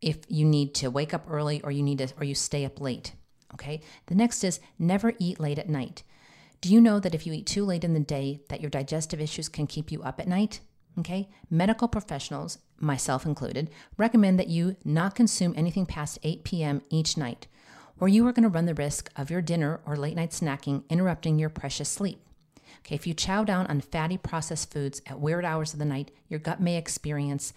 if 0.00 0.18
you 0.28 0.44
need 0.44 0.74
to 0.76 0.90
wake 0.90 1.12
up 1.12 1.26
early 1.28 1.60
or 1.62 1.72
you 1.72 1.82
need 1.82 1.98
to 1.98 2.08
or 2.18 2.24
you 2.24 2.36
stay 2.36 2.64
up 2.64 2.80
late. 2.80 3.12
Okay? 3.54 3.80
The 4.06 4.14
next 4.14 4.44
is 4.44 4.60
never 4.78 5.14
eat 5.18 5.40
late 5.40 5.58
at 5.58 5.68
night. 5.68 6.04
Do 6.60 6.72
you 6.72 6.80
know 6.80 7.00
that 7.00 7.14
if 7.14 7.26
you 7.26 7.32
eat 7.32 7.46
too 7.46 7.64
late 7.64 7.84
in 7.84 7.94
the 7.94 8.00
day 8.00 8.40
that 8.48 8.60
your 8.60 8.70
digestive 8.70 9.20
issues 9.20 9.48
can 9.48 9.66
keep 9.66 9.90
you 9.90 10.02
up 10.02 10.20
at 10.20 10.28
night? 10.28 10.60
Okay? 10.98 11.28
Medical 11.50 11.88
professionals, 11.88 12.58
myself 12.78 13.26
included, 13.26 13.70
recommend 13.96 14.38
that 14.38 14.48
you 14.48 14.76
not 14.84 15.14
consume 15.14 15.54
anything 15.56 15.86
past 15.86 16.18
8 16.22 16.44
p.m. 16.44 16.82
each 16.90 17.16
night, 17.16 17.46
or 17.98 18.08
you 18.08 18.26
are 18.26 18.32
going 18.32 18.44
to 18.44 18.48
run 18.48 18.66
the 18.66 18.74
risk 18.74 19.10
of 19.16 19.30
your 19.30 19.42
dinner 19.42 19.80
or 19.86 19.96
late 19.96 20.16
night 20.16 20.30
snacking 20.30 20.82
interrupting 20.88 21.38
your 21.38 21.50
precious 21.50 21.88
sleep. 21.88 22.20
Okay, 22.80 22.94
if 22.94 23.06
you 23.06 23.14
chow 23.14 23.44
down 23.44 23.66
on 23.66 23.80
fatty 23.80 24.18
processed 24.18 24.72
foods 24.72 25.00
at 25.06 25.20
weird 25.20 25.44
hours 25.44 25.72
of 25.72 25.78
the 25.78 25.84
night, 25.84 26.10
your 26.28 26.40
gut 26.40 26.60
may 26.60 26.76
experience 26.76 27.52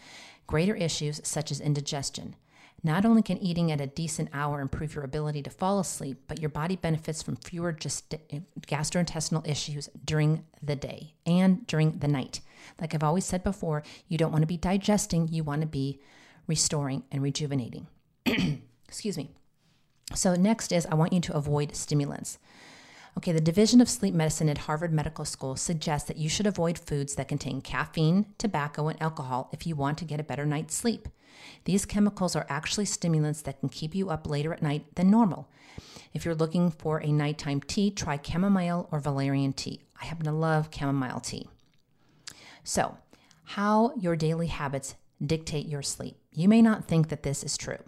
greater 0.45 0.75
issues 0.75 1.19
such 1.23 1.51
as 1.51 1.59
indigestion. 1.59 2.35
Not 2.83 3.05
only 3.05 3.21
can 3.21 3.37
eating 3.39 3.71
at 3.71 3.81
a 3.81 3.87
decent 3.87 4.29
hour 4.33 4.61
improve 4.61 4.93
your 4.93 5.03
ability 5.03 5.41
to 5.43 5.49
fall 5.49 5.79
asleep, 5.79 6.21
but 6.27 6.39
your 6.39 6.49
body 6.49 6.75
benefits 6.75 7.23
from 7.23 7.35
fewer 7.35 7.71
just 7.71 8.13
eh, 8.13 8.39
gastrointestinal 8.61 9.47
issues 9.47 9.89
during 10.05 10.43
the 10.61 10.75
day 10.75 11.13
and 11.25 11.65
during 11.67 11.99
the 11.99 12.07
night. 12.07 12.41
Like 12.79 12.93
I've 12.93 13.03
always 13.03 13.25
said 13.25 13.43
before, 13.43 13.83
you 14.07 14.17
don't 14.17 14.31
want 14.31 14.43
to 14.43 14.47
be 14.47 14.57
digesting, 14.57 15.27
you 15.27 15.43
want 15.43 15.61
to 15.61 15.67
be 15.67 15.99
restoring 16.45 17.03
and 17.11 17.21
rejuvenating. 17.21 17.87
Excuse 18.87 19.17
me. 19.17 19.31
So, 20.13 20.35
next 20.35 20.71
is 20.71 20.85
I 20.85 20.95
want 20.95 21.11
you 21.11 21.19
to 21.21 21.35
avoid 21.35 21.75
stimulants. 21.75 22.37
Okay, 23.17 23.31
the 23.31 23.41
Division 23.41 23.81
of 23.81 23.89
Sleep 23.89 24.13
Medicine 24.13 24.47
at 24.47 24.59
Harvard 24.59 24.93
Medical 24.93 25.25
School 25.25 25.55
suggests 25.55 26.07
that 26.07 26.17
you 26.17 26.29
should 26.29 26.45
avoid 26.45 26.77
foods 26.77 27.15
that 27.15 27.27
contain 27.27 27.61
caffeine, 27.61 28.27
tobacco, 28.37 28.89
and 28.89 29.01
alcohol 29.01 29.49
if 29.51 29.65
you 29.65 29.75
want 29.75 29.97
to 29.97 30.05
get 30.05 30.19
a 30.19 30.23
better 30.23 30.45
night's 30.45 30.75
sleep. 30.75 31.07
These 31.65 31.87
chemicals 31.87 32.35
are 32.35 32.45
actually 32.47 32.85
stimulants 32.85 33.41
that 33.41 33.59
can 33.59 33.69
keep 33.69 33.95
you 33.95 34.11
up 34.11 34.29
later 34.29 34.53
at 34.53 34.61
night 34.61 34.93
than 34.93 35.09
normal. 35.09 35.49
If 36.13 36.25
you're 36.25 36.35
looking 36.35 36.69
for 36.69 37.01
a 37.01 37.11
nighttime 37.11 37.61
tea, 37.61 37.89
try 37.89 38.19
chamomile 38.21 38.87
or 38.91 38.99
valerian 38.99 39.53
tea. 39.53 39.81
I 39.99 40.05
happen 40.05 40.25
to 40.25 40.31
love 40.31 40.69
chamomile 40.71 41.21
tea. 41.21 41.49
So, 42.63 42.99
how 43.45 43.93
your 43.99 44.15
daily 44.15 44.47
habits 44.47 44.93
dictate 45.25 45.65
your 45.65 45.81
sleep. 45.81 46.17
You 46.33 46.47
may 46.47 46.61
not 46.61 46.85
think 46.85 47.09
that 47.09 47.23
this 47.23 47.43
is 47.43 47.57
true. 47.57 47.79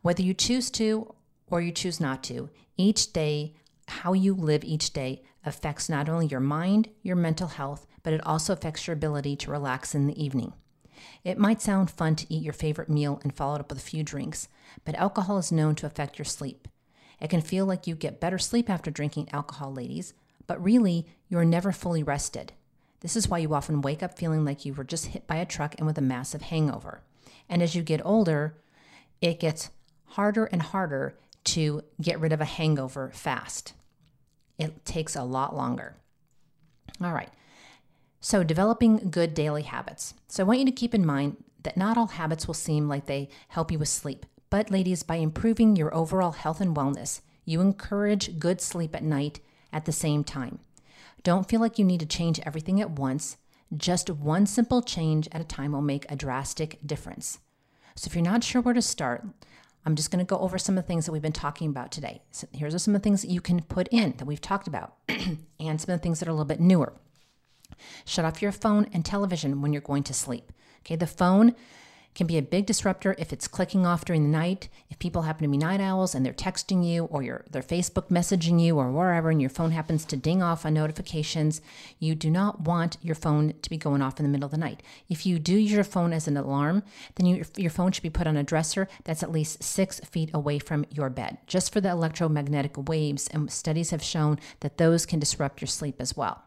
Whether 0.00 0.22
you 0.22 0.32
choose 0.32 0.70
to 0.70 1.14
or 1.50 1.60
you 1.60 1.70
choose 1.70 2.00
not 2.00 2.22
to, 2.24 2.48
each 2.78 3.12
day, 3.12 3.54
how 3.88 4.12
you 4.12 4.34
live 4.34 4.64
each 4.64 4.92
day 4.92 5.22
affects 5.44 5.88
not 5.88 6.08
only 6.08 6.26
your 6.26 6.40
mind, 6.40 6.88
your 7.02 7.16
mental 7.16 7.48
health, 7.48 7.86
but 8.02 8.12
it 8.12 8.26
also 8.26 8.52
affects 8.52 8.86
your 8.86 8.94
ability 8.94 9.36
to 9.36 9.50
relax 9.50 9.94
in 9.94 10.06
the 10.06 10.22
evening. 10.22 10.52
It 11.22 11.38
might 11.38 11.60
sound 11.60 11.90
fun 11.90 12.16
to 12.16 12.32
eat 12.32 12.42
your 12.42 12.52
favorite 12.52 12.88
meal 12.88 13.20
and 13.22 13.34
follow 13.34 13.56
it 13.56 13.60
up 13.60 13.70
with 13.70 13.78
a 13.78 13.82
few 13.82 14.02
drinks, 14.02 14.48
but 14.84 14.94
alcohol 14.94 15.38
is 15.38 15.52
known 15.52 15.74
to 15.76 15.86
affect 15.86 16.18
your 16.18 16.24
sleep. 16.24 16.68
It 17.20 17.30
can 17.30 17.40
feel 17.40 17.66
like 17.66 17.86
you 17.86 17.94
get 17.94 18.20
better 18.20 18.38
sleep 18.38 18.70
after 18.70 18.90
drinking 18.90 19.28
alcohol, 19.32 19.72
ladies, 19.72 20.14
but 20.46 20.62
really, 20.62 21.06
you're 21.28 21.44
never 21.44 21.72
fully 21.72 22.02
rested. 22.02 22.52
This 23.00 23.16
is 23.16 23.28
why 23.28 23.38
you 23.38 23.54
often 23.54 23.82
wake 23.82 24.02
up 24.02 24.18
feeling 24.18 24.44
like 24.44 24.64
you 24.64 24.74
were 24.74 24.84
just 24.84 25.06
hit 25.06 25.26
by 25.26 25.36
a 25.36 25.46
truck 25.46 25.74
and 25.78 25.86
with 25.86 25.98
a 25.98 26.02
massive 26.02 26.42
hangover. 26.42 27.02
And 27.48 27.62
as 27.62 27.74
you 27.74 27.82
get 27.82 28.04
older, 28.04 28.56
it 29.20 29.40
gets 29.40 29.70
harder 30.04 30.46
and 30.46 30.62
harder 30.62 31.16
to 31.44 31.82
get 32.00 32.20
rid 32.20 32.32
of 32.32 32.40
a 32.40 32.46
hangover 32.46 33.10
fast. 33.14 33.74
It 34.58 34.84
takes 34.84 35.16
a 35.16 35.22
lot 35.24 35.56
longer. 35.56 35.96
All 37.02 37.12
right. 37.12 37.30
So, 38.20 38.42
developing 38.42 39.10
good 39.10 39.34
daily 39.34 39.62
habits. 39.62 40.14
So, 40.28 40.42
I 40.42 40.46
want 40.46 40.60
you 40.60 40.64
to 40.66 40.72
keep 40.72 40.94
in 40.94 41.04
mind 41.04 41.36
that 41.62 41.76
not 41.76 41.98
all 41.98 42.06
habits 42.06 42.46
will 42.46 42.54
seem 42.54 42.88
like 42.88 43.06
they 43.06 43.28
help 43.48 43.70
you 43.70 43.78
with 43.78 43.88
sleep. 43.88 44.24
But, 44.48 44.70
ladies, 44.70 45.02
by 45.02 45.16
improving 45.16 45.76
your 45.76 45.94
overall 45.94 46.32
health 46.32 46.60
and 46.60 46.74
wellness, 46.74 47.20
you 47.44 47.60
encourage 47.60 48.38
good 48.38 48.60
sleep 48.60 48.94
at 48.94 49.02
night 49.02 49.40
at 49.72 49.84
the 49.84 49.92
same 49.92 50.24
time. 50.24 50.60
Don't 51.22 51.48
feel 51.48 51.60
like 51.60 51.78
you 51.78 51.84
need 51.84 52.00
to 52.00 52.06
change 52.06 52.40
everything 52.40 52.80
at 52.80 52.92
once. 52.92 53.36
Just 53.76 54.08
one 54.08 54.46
simple 54.46 54.80
change 54.80 55.28
at 55.32 55.40
a 55.40 55.44
time 55.44 55.72
will 55.72 55.82
make 55.82 56.10
a 56.10 56.16
drastic 56.16 56.78
difference. 56.86 57.40
So, 57.96 58.08
if 58.08 58.14
you're 58.14 58.24
not 58.24 58.44
sure 58.44 58.62
where 58.62 58.74
to 58.74 58.82
start, 58.82 59.26
I'm 59.86 59.96
just 59.96 60.10
going 60.10 60.24
to 60.24 60.28
go 60.28 60.38
over 60.38 60.58
some 60.58 60.78
of 60.78 60.84
the 60.84 60.88
things 60.88 61.06
that 61.06 61.12
we've 61.12 61.22
been 61.22 61.32
talking 61.32 61.68
about 61.68 61.92
today. 61.92 62.22
So, 62.30 62.46
here's 62.52 62.82
some 62.82 62.94
of 62.94 63.02
the 63.02 63.04
things 63.04 63.22
that 63.22 63.30
you 63.30 63.40
can 63.40 63.60
put 63.62 63.88
in 63.88 64.14
that 64.16 64.24
we've 64.24 64.40
talked 64.40 64.66
about, 64.66 64.94
and 65.08 65.80
some 65.80 65.92
of 65.92 65.98
the 65.98 65.98
things 65.98 66.20
that 66.20 66.28
are 66.28 66.30
a 66.30 66.34
little 66.34 66.44
bit 66.44 66.60
newer. 66.60 66.94
Shut 68.04 68.24
off 68.24 68.42
your 68.42 68.52
phone 68.52 68.88
and 68.92 69.04
television 69.04 69.60
when 69.60 69.72
you're 69.72 69.82
going 69.82 70.02
to 70.04 70.14
sleep. 70.14 70.52
Okay, 70.80 70.96
the 70.96 71.06
phone 71.06 71.54
can 72.14 72.26
be 72.26 72.38
a 72.38 72.42
big 72.42 72.66
disruptor 72.66 73.14
if 73.18 73.32
it's 73.32 73.48
clicking 73.48 73.84
off 73.84 74.04
during 74.04 74.22
the 74.22 74.38
night. 74.38 74.68
If 74.88 74.98
people 74.98 75.22
happen 75.22 75.42
to 75.42 75.48
be 75.48 75.56
night 75.56 75.80
owls 75.80 76.14
and 76.14 76.24
they're 76.24 76.32
texting 76.32 76.86
you 76.86 77.04
or 77.06 77.22
you're, 77.22 77.44
they're 77.50 77.62
Facebook 77.62 78.08
messaging 78.08 78.60
you 78.60 78.78
or 78.78 78.90
wherever, 78.90 79.30
and 79.30 79.40
your 79.40 79.50
phone 79.50 79.72
happens 79.72 80.04
to 80.06 80.16
ding 80.16 80.42
off 80.42 80.64
on 80.64 80.74
notifications, 80.74 81.60
you 81.98 82.14
do 82.14 82.30
not 82.30 82.60
want 82.60 82.96
your 83.02 83.14
phone 83.14 83.54
to 83.62 83.70
be 83.70 83.76
going 83.76 84.00
off 84.00 84.20
in 84.20 84.24
the 84.24 84.30
middle 84.30 84.46
of 84.46 84.52
the 84.52 84.58
night. 84.58 84.82
If 85.08 85.26
you 85.26 85.38
do 85.38 85.56
use 85.56 85.72
your 85.72 85.84
phone 85.84 86.12
as 86.12 86.28
an 86.28 86.36
alarm, 86.36 86.84
then 87.16 87.26
you, 87.26 87.44
your 87.56 87.70
phone 87.70 87.90
should 87.92 88.02
be 88.02 88.10
put 88.10 88.26
on 88.26 88.36
a 88.36 88.44
dresser 88.44 88.88
that's 89.04 89.22
at 89.22 89.32
least 89.32 89.62
six 89.62 90.00
feet 90.00 90.30
away 90.32 90.58
from 90.58 90.86
your 90.90 91.10
bed, 91.10 91.38
just 91.46 91.72
for 91.72 91.80
the 91.80 91.90
electromagnetic 91.90 92.88
waves. 92.88 93.28
And 93.28 93.50
studies 93.50 93.90
have 93.90 94.02
shown 94.02 94.38
that 94.60 94.78
those 94.78 95.06
can 95.06 95.18
disrupt 95.18 95.60
your 95.60 95.68
sleep 95.68 95.96
as 95.98 96.16
well. 96.16 96.42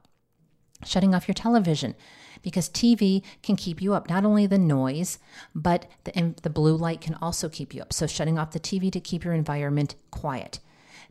Shutting 0.85 1.13
off 1.13 1.27
your 1.27 1.33
television 1.33 1.95
because 2.41 2.69
TV 2.69 3.23
can 3.43 3.55
keep 3.55 3.81
you 3.81 3.93
up. 3.93 4.09
Not 4.09 4.25
only 4.25 4.45
the 4.45 4.57
noise, 4.57 5.19
but 5.53 5.85
the, 6.03 6.35
the 6.41 6.49
blue 6.49 6.75
light 6.75 7.01
can 7.01 7.15
also 7.15 7.49
keep 7.49 7.73
you 7.73 7.81
up. 7.81 7.93
So, 7.93 8.07
shutting 8.07 8.37
off 8.37 8.51
the 8.51 8.59
TV 8.59 8.91
to 8.91 8.99
keep 8.99 9.23
your 9.23 9.33
environment 9.33 9.95
quiet. 10.11 10.59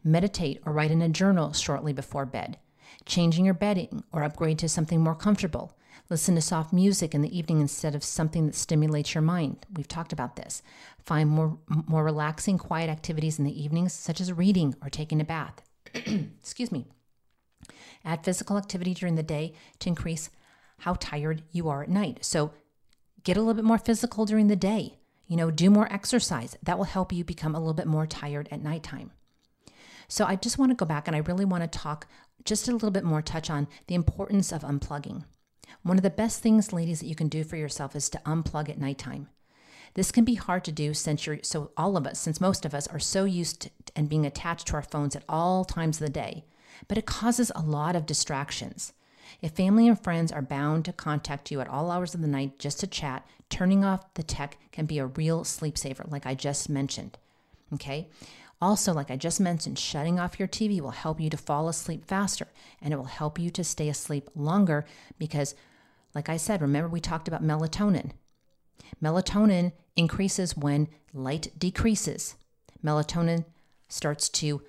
Meditate 0.05 0.61
or 0.65 0.73
write 0.73 0.91
in 0.91 1.03
a 1.03 1.09
journal 1.09 1.53
shortly 1.53 1.93
before 1.93 2.27
bed. 2.27 2.59
Changing 3.05 3.45
your 3.45 3.55
bedding 3.55 4.05
or 4.13 4.23
upgrade 4.23 4.59
to 4.61 4.69
something 4.69 5.01
more 5.01 5.15
comfortable. 5.15 5.77
Listen 6.09 6.37
to 6.37 6.41
soft 6.41 6.73
music 6.73 7.15
in 7.15 7.23
the 7.23 7.37
evening 7.37 7.61
instead 7.61 7.95
of 7.95 8.05
something 8.05 8.47
that 8.47 8.55
stimulates 8.55 9.15
your 9.15 9.23
mind. 9.23 9.67
We've 9.75 9.89
talked 9.89 10.13
about 10.13 10.37
this. 10.37 10.63
Find 11.05 11.29
more, 11.29 11.59
more 11.89 12.05
relaxing, 12.05 12.59
quiet 12.59 12.89
activities 12.89 13.39
in 13.39 13.45
the 13.45 13.63
evenings, 13.63 13.93
such 13.93 14.21
as 14.21 14.33
reading 14.33 14.77
or 14.83 14.89
taking 14.89 15.21
a 15.21 15.25
bath. 15.25 15.63
Excuse 15.95 16.71
me. 16.71 16.87
Add 18.05 18.25
physical 18.25 18.57
activity 18.57 18.95
during 18.95 19.17
the 19.17 19.23
day 19.25 19.53
to 19.81 19.89
increase 19.89 20.31
how 20.79 20.95
tired 20.95 21.43
you 21.53 21.69
are 21.69 21.83
at 21.83 21.89
night. 21.89 22.25
So 22.25 22.53
get 23.25 23.37
a 23.37 23.41
little 23.41 23.55
bit 23.55 23.65
more 23.65 23.79
physical 23.79 24.25
during 24.25 24.49
the 24.49 24.57
day. 24.57 24.99
You 25.27 25.37
know, 25.37 25.51
do 25.51 25.71
more 25.71 25.93
exercise. 25.93 26.57
That 26.63 26.79
will 26.79 26.85
help 26.85 27.13
you 27.13 27.25
become 27.25 27.55
a 27.55 27.59
little 27.59 27.75
bit 27.75 27.87
more 27.87 28.07
tired 28.07 28.49
at 28.51 28.63
nighttime. 28.63 29.11
So 30.09 30.25
I 30.25 30.37
just 30.37 30.59
want 30.59 30.71
to 30.71 30.77
go 30.77 30.87
back 30.87 31.09
and 31.09 31.17
I 31.17 31.21
really 31.21 31.45
want 31.45 31.63
to 31.63 31.79
talk 31.79 32.07
just 32.45 32.69
a 32.69 32.73
little 32.73 32.93
bit 32.93 33.05
more, 33.05 33.23
touch 33.23 33.51
on 33.51 33.67
the 33.89 33.97
importance 33.97 34.53
of 34.53 34.63
unplugging. 34.63 35.25
One 35.83 35.97
of 35.97 36.05
the 36.05 36.11
best 36.11 36.43
things, 36.43 36.73
ladies, 36.73 37.01
that 37.01 37.07
you 37.07 37.17
can 37.17 37.29
do 37.29 37.43
for 37.43 37.57
yourself 37.57 37.97
is 37.97 38.09
to 38.11 38.21
unplug 38.25 38.69
at 38.69 38.79
nighttime. 38.79 39.29
This 39.95 40.13
can 40.13 40.25
be 40.25 40.35
hard 40.35 40.65
to 40.65 40.73
do 40.73 40.95
since 40.95 41.27
you're 41.27 41.39
so 41.43 41.71
all 41.77 41.97
of 41.97 42.07
us, 42.07 42.21
since 42.21 42.41
most 42.41 42.65
of 42.65 42.75
us 42.75 42.87
are 42.89 42.99
so 42.99 43.25
used 43.25 43.63
to 43.63 43.71
and 43.97 44.09
being 44.09 44.27
attached 44.27 44.67
to 44.69 44.75
our 44.75 44.83
phones 44.83 45.17
at 45.17 45.25
all 45.29 45.65
times 45.65 45.97
of 45.97 46.07
the 46.07 46.13
day, 46.13 46.45
but 46.87 46.99
it 46.99 47.07
causes 47.07 47.51
a 47.55 47.63
lot 47.63 47.97
of 47.97 48.05
distractions. 48.05 48.93
If 49.43 49.53
family 49.53 49.87
and 49.89 50.01
friends 50.01 50.33
are 50.33 50.43
bound 50.43 50.85
to 50.87 50.93
contact 50.93 51.51
you 51.51 51.61
at 51.61 51.69
all 51.69 51.91
hours 51.91 52.15
of 52.15 52.23
the 52.23 52.27
night 52.27 52.59
just 52.59 52.81
to 52.81 52.87
chat, 52.87 53.27
turning 53.51 53.85
off 53.85 54.15
the 54.15 54.23
tech 54.23 54.59
can 54.73 54.87
be 54.87 54.99
a 54.99 55.07
real 55.07 55.45
sleep 55.45 55.77
saver, 55.77 56.05
like 56.09 56.27
I 56.27 56.35
just 56.35 56.69
mentioned. 56.69 57.19
Okay? 57.75 58.09
Also, 58.61 58.93
like 58.93 59.11
I 59.11 59.17
just 59.17 59.39
mentioned, 59.41 59.79
shutting 59.79 60.19
off 60.19 60.39
your 60.39 60.49
TV 60.49 60.81
will 60.81 60.91
help 60.91 61.21
you 61.21 61.29
to 61.29 61.37
fall 61.37 61.69
asleep 61.69 62.07
faster 62.07 62.49
and 62.81 62.93
it 62.93 62.97
will 62.97 63.05
help 63.05 63.39
you 63.39 63.51
to 63.51 63.63
stay 63.63 63.89
asleep 63.89 64.31
longer 64.35 64.87
because, 65.19 65.55
like 66.15 66.29
I 66.29 66.39
said, 66.39 66.63
remember 66.63 66.89
we 66.89 67.01
talked 67.01 67.29
about 67.29 67.45
melatonin. 67.45 68.13
Melatonin 69.03 69.73
increases 69.95 70.57
when 70.57 70.89
light 71.13 71.51
decreases. 71.59 72.35
Melatonin 72.83 73.45
starts 73.89 74.29
to 74.31 74.63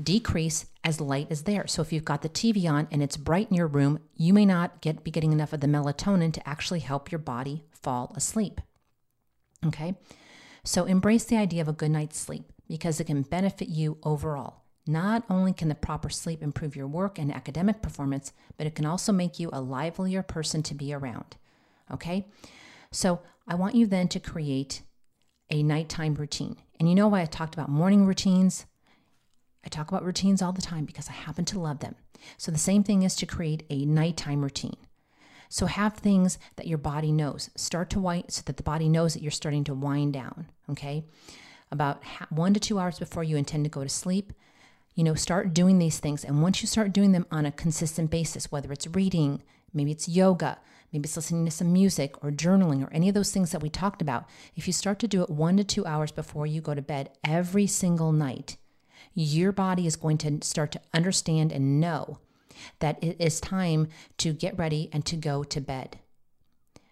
decrease 0.00 0.66
as 0.82 1.00
light 1.00 1.26
is 1.30 1.42
there. 1.42 1.66
So 1.66 1.82
if 1.82 1.92
you've 1.92 2.04
got 2.04 2.22
the 2.22 2.28
TV 2.28 2.70
on 2.70 2.88
and 2.90 3.02
it's 3.02 3.16
bright 3.16 3.48
in 3.50 3.56
your 3.56 3.66
room, 3.66 4.00
you 4.14 4.32
may 4.32 4.46
not 4.46 4.80
get 4.80 5.04
be 5.04 5.10
getting 5.10 5.32
enough 5.32 5.52
of 5.52 5.60
the 5.60 5.66
melatonin 5.66 6.32
to 6.32 6.48
actually 6.48 6.80
help 6.80 7.12
your 7.12 7.18
body 7.18 7.64
fall 7.72 8.12
asleep. 8.16 8.60
Okay? 9.64 9.96
So 10.64 10.84
embrace 10.84 11.24
the 11.24 11.36
idea 11.36 11.60
of 11.62 11.68
a 11.68 11.72
good 11.72 11.90
night's 11.90 12.18
sleep 12.18 12.52
because 12.68 13.00
it 13.00 13.06
can 13.06 13.22
benefit 13.22 13.68
you 13.68 13.98
overall. 14.02 14.62
Not 14.86 15.24
only 15.28 15.52
can 15.52 15.68
the 15.68 15.74
proper 15.74 16.08
sleep 16.08 16.42
improve 16.42 16.74
your 16.74 16.86
work 16.86 17.18
and 17.18 17.32
academic 17.32 17.82
performance, 17.82 18.32
but 18.56 18.66
it 18.66 18.74
can 18.74 18.86
also 18.86 19.12
make 19.12 19.38
you 19.38 19.50
a 19.52 19.60
livelier 19.60 20.22
person 20.22 20.62
to 20.64 20.74
be 20.74 20.92
around. 20.92 21.36
Okay? 21.92 22.26
So 22.90 23.20
I 23.46 23.54
want 23.54 23.74
you 23.74 23.86
then 23.86 24.08
to 24.08 24.20
create 24.20 24.82
a 25.50 25.62
nighttime 25.62 26.14
routine. 26.14 26.56
And 26.78 26.88
you 26.88 26.94
know 26.94 27.08
why 27.08 27.20
I 27.20 27.26
talked 27.26 27.54
about 27.54 27.68
morning 27.68 28.06
routines? 28.06 28.66
I 29.64 29.68
talk 29.68 29.88
about 29.88 30.04
routines 30.04 30.42
all 30.42 30.52
the 30.52 30.62
time 30.62 30.84
because 30.84 31.08
I 31.08 31.12
happen 31.12 31.44
to 31.46 31.60
love 31.60 31.80
them. 31.80 31.94
So 32.36 32.50
the 32.50 32.58
same 32.58 32.82
thing 32.82 33.02
is 33.02 33.14
to 33.16 33.26
create 33.26 33.64
a 33.70 33.84
nighttime 33.84 34.42
routine. 34.42 34.76
So 35.48 35.66
have 35.66 35.94
things 35.94 36.38
that 36.56 36.68
your 36.68 36.78
body 36.78 37.10
knows. 37.10 37.50
Start 37.56 37.90
to 37.90 38.00
wind 38.00 38.24
so 38.28 38.42
that 38.46 38.56
the 38.56 38.62
body 38.62 38.88
knows 38.88 39.14
that 39.14 39.22
you're 39.22 39.32
starting 39.32 39.64
to 39.64 39.74
wind 39.74 40.12
down, 40.12 40.46
okay? 40.70 41.04
About 41.72 42.02
one 42.30 42.54
to 42.54 42.60
two 42.60 42.78
hours 42.78 42.98
before 42.98 43.24
you 43.24 43.36
intend 43.36 43.64
to 43.64 43.70
go 43.70 43.82
to 43.82 43.88
sleep, 43.88 44.32
you 44.94 45.02
know, 45.02 45.14
start 45.14 45.54
doing 45.54 45.78
these 45.78 45.98
things. 45.98 46.24
And 46.24 46.42
once 46.42 46.62
you 46.62 46.68
start 46.68 46.92
doing 46.92 47.12
them 47.12 47.26
on 47.30 47.46
a 47.46 47.52
consistent 47.52 48.10
basis, 48.10 48.52
whether 48.52 48.72
it's 48.72 48.86
reading, 48.86 49.42
maybe 49.74 49.90
it's 49.90 50.08
yoga, 50.08 50.58
maybe 50.92 51.06
it's 51.06 51.16
listening 51.16 51.44
to 51.44 51.50
some 51.50 51.72
music 51.72 52.22
or 52.22 52.30
journaling 52.30 52.84
or 52.84 52.92
any 52.92 53.08
of 53.08 53.14
those 53.14 53.32
things 53.32 53.50
that 53.50 53.62
we 53.62 53.70
talked 53.70 54.02
about, 54.02 54.26
if 54.54 54.66
you 54.66 54.72
start 54.72 54.98
to 55.00 55.08
do 55.08 55.22
it 55.22 55.30
one 55.30 55.56
to 55.56 55.64
two 55.64 55.84
hours 55.86 56.12
before 56.12 56.46
you 56.46 56.60
go 56.60 56.74
to 56.74 56.82
bed 56.82 57.10
every 57.24 57.66
single 57.66 58.12
night, 58.12 58.56
your 59.14 59.52
body 59.52 59.86
is 59.86 59.96
going 59.96 60.18
to 60.18 60.38
start 60.42 60.72
to 60.72 60.80
understand 60.94 61.52
and 61.52 61.80
know 61.80 62.18
that 62.80 63.02
it 63.02 63.16
is 63.18 63.40
time 63.40 63.88
to 64.18 64.32
get 64.32 64.58
ready 64.58 64.88
and 64.92 65.04
to 65.06 65.16
go 65.16 65.42
to 65.44 65.60
bed. 65.60 65.98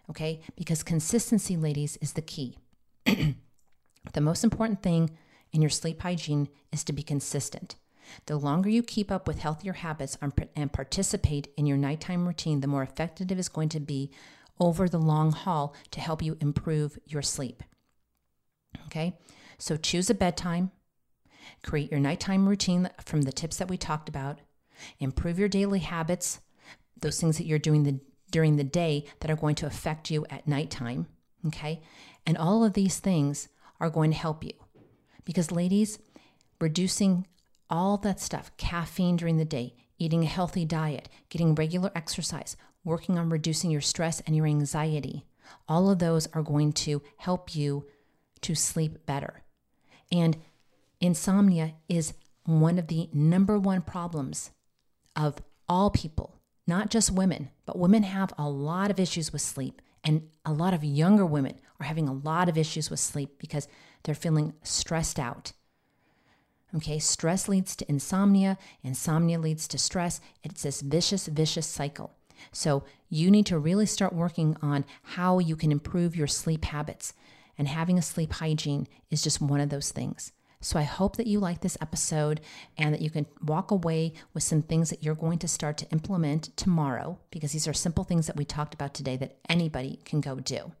Okay? 0.09 0.41
Because 0.55 0.83
consistency, 0.83 1.55
ladies, 1.55 1.97
is 2.01 2.13
the 2.13 2.21
key. 2.21 2.57
the 3.05 4.21
most 4.21 4.43
important 4.43 4.81
thing 4.81 5.11
in 5.51 5.61
your 5.61 5.69
sleep 5.69 6.01
hygiene 6.01 6.49
is 6.71 6.83
to 6.83 6.93
be 6.93 7.03
consistent. 7.03 7.75
The 8.25 8.37
longer 8.37 8.69
you 8.69 8.81
keep 8.81 9.11
up 9.11 9.27
with 9.27 9.39
healthier 9.39 9.73
habits 9.73 10.17
and 10.55 10.73
participate 10.73 11.49
in 11.57 11.67
your 11.67 11.77
nighttime 11.77 12.25
routine, 12.25 12.61
the 12.61 12.67
more 12.67 12.81
effective 12.81 13.31
it 13.31 13.37
is 13.37 13.49
going 13.49 13.69
to 13.69 13.79
be 13.79 14.11
over 14.59 14.89
the 14.89 14.97
long 14.97 15.31
haul 15.31 15.75
to 15.91 15.99
help 16.01 16.21
you 16.21 16.35
improve 16.41 16.97
your 17.05 17.21
sleep. 17.21 17.63
Okay? 18.87 19.17
So 19.59 19.77
choose 19.77 20.09
a 20.09 20.15
bedtime 20.15 20.71
Create 21.63 21.91
your 21.91 21.99
nighttime 21.99 22.47
routine 22.47 22.89
from 23.03 23.23
the 23.23 23.31
tips 23.31 23.57
that 23.57 23.69
we 23.69 23.77
talked 23.77 24.09
about. 24.09 24.39
Improve 24.99 25.39
your 25.39 25.49
daily 25.49 25.79
habits, 25.79 26.39
those 26.99 27.19
things 27.19 27.37
that 27.37 27.45
you're 27.45 27.59
doing 27.59 27.83
the, 27.83 27.99
during 28.31 28.55
the 28.55 28.63
day 28.63 29.05
that 29.19 29.31
are 29.31 29.35
going 29.35 29.55
to 29.55 29.65
affect 29.65 30.09
you 30.09 30.25
at 30.29 30.47
nighttime. 30.47 31.07
Okay. 31.47 31.81
And 32.25 32.37
all 32.37 32.63
of 32.63 32.73
these 32.73 32.99
things 32.99 33.49
are 33.79 33.89
going 33.89 34.11
to 34.11 34.17
help 34.17 34.43
you. 34.43 34.53
Because, 35.25 35.51
ladies, 35.51 35.99
reducing 36.59 37.27
all 37.69 37.97
that 37.97 38.19
stuff, 38.19 38.51
caffeine 38.57 39.15
during 39.15 39.37
the 39.37 39.45
day, 39.45 39.75
eating 39.97 40.23
a 40.23 40.27
healthy 40.27 40.65
diet, 40.65 41.09
getting 41.29 41.55
regular 41.55 41.91
exercise, 41.95 42.57
working 42.83 43.17
on 43.17 43.29
reducing 43.29 43.69
your 43.69 43.81
stress 43.81 44.21
and 44.21 44.35
your 44.35 44.47
anxiety, 44.47 45.25
all 45.67 45.89
of 45.89 45.99
those 45.99 46.27
are 46.33 46.43
going 46.43 46.73
to 46.73 47.01
help 47.17 47.55
you 47.55 47.85
to 48.41 48.55
sleep 48.55 49.05
better. 49.05 49.43
And 50.11 50.37
Insomnia 51.01 51.75
is 51.87 52.13
one 52.45 52.77
of 52.77 52.87
the 52.87 53.09
number 53.13 53.57
one 53.57 53.81
problems 53.81 54.51
of 55.15 55.41
all 55.67 55.89
people, 55.89 56.35
not 56.67 56.89
just 56.89 57.11
women, 57.11 57.49
but 57.65 57.77
women 57.77 58.03
have 58.03 58.33
a 58.37 58.49
lot 58.49 58.91
of 58.91 58.99
issues 58.99 59.31
with 59.31 59.41
sleep. 59.41 59.81
And 60.03 60.29
a 60.45 60.53
lot 60.53 60.73
of 60.73 60.83
younger 60.83 61.25
women 61.25 61.59
are 61.79 61.85
having 61.85 62.07
a 62.07 62.13
lot 62.13 62.49
of 62.49 62.57
issues 62.57 62.89
with 62.89 62.99
sleep 62.99 63.37
because 63.37 63.67
they're 64.03 64.15
feeling 64.15 64.53
stressed 64.63 65.19
out. 65.19 65.51
Okay, 66.75 66.99
stress 66.99 67.47
leads 67.47 67.75
to 67.75 67.89
insomnia, 67.89 68.57
insomnia 68.83 69.39
leads 69.39 69.67
to 69.69 69.77
stress. 69.77 70.21
It's 70.43 70.63
this 70.63 70.81
vicious, 70.81 71.27
vicious 71.27 71.67
cycle. 71.67 72.13
So, 72.51 72.83
you 73.09 73.29
need 73.29 73.45
to 73.47 73.59
really 73.59 73.85
start 73.85 74.13
working 74.13 74.55
on 74.61 74.85
how 75.01 75.39
you 75.39 75.55
can 75.57 75.71
improve 75.71 76.15
your 76.15 76.27
sleep 76.27 76.65
habits. 76.65 77.13
And 77.57 77.67
having 77.67 77.97
a 77.97 78.03
sleep 78.03 78.33
hygiene 78.33 78.87
is 79.09 79.21
just 79.21 79.41
one 79.41 79.59
of 79.59 79.69
those 79.69 79.91
things. 79.91 80.31
So 80.61 80.77
I 80.77 80.83
hope 80.83 81.15
that 81.15 81.27
you 81.27 81.39
like 81.39 81.61
this 81.61 81.77
episode 81.81 82.41
and 82.77 82.93
that 82.93 83.01
you 83.01 83.09
can 83.09 83.25
walk 83.41 83.71
away 83.71 84.11
with 84.33 84.43
some 84.43 84.61
things 84.61 84.89
that 84.89 85.01
you're 85.01 85.15
going 85.15 85.39
to 85.39 85.47
start 85.47 85.77
to 85.77 85.89
implement 85.91 86.55
tomorrow 86.57 87.17
because 87.31 87.53
these 87.53 87.67
are 87.67 87.73
simple 87.73 88.03
things 88.03 88.27
that 88.27 88.35
we 88.35 88.43
talked 88.43 88.73
about 88.73 88.93
today 88.93 89.15
that 89.15 89.37
anybody 89.47 89.99
can 90.03 90.19
go 90.19 90.35
do. 90.35 90.73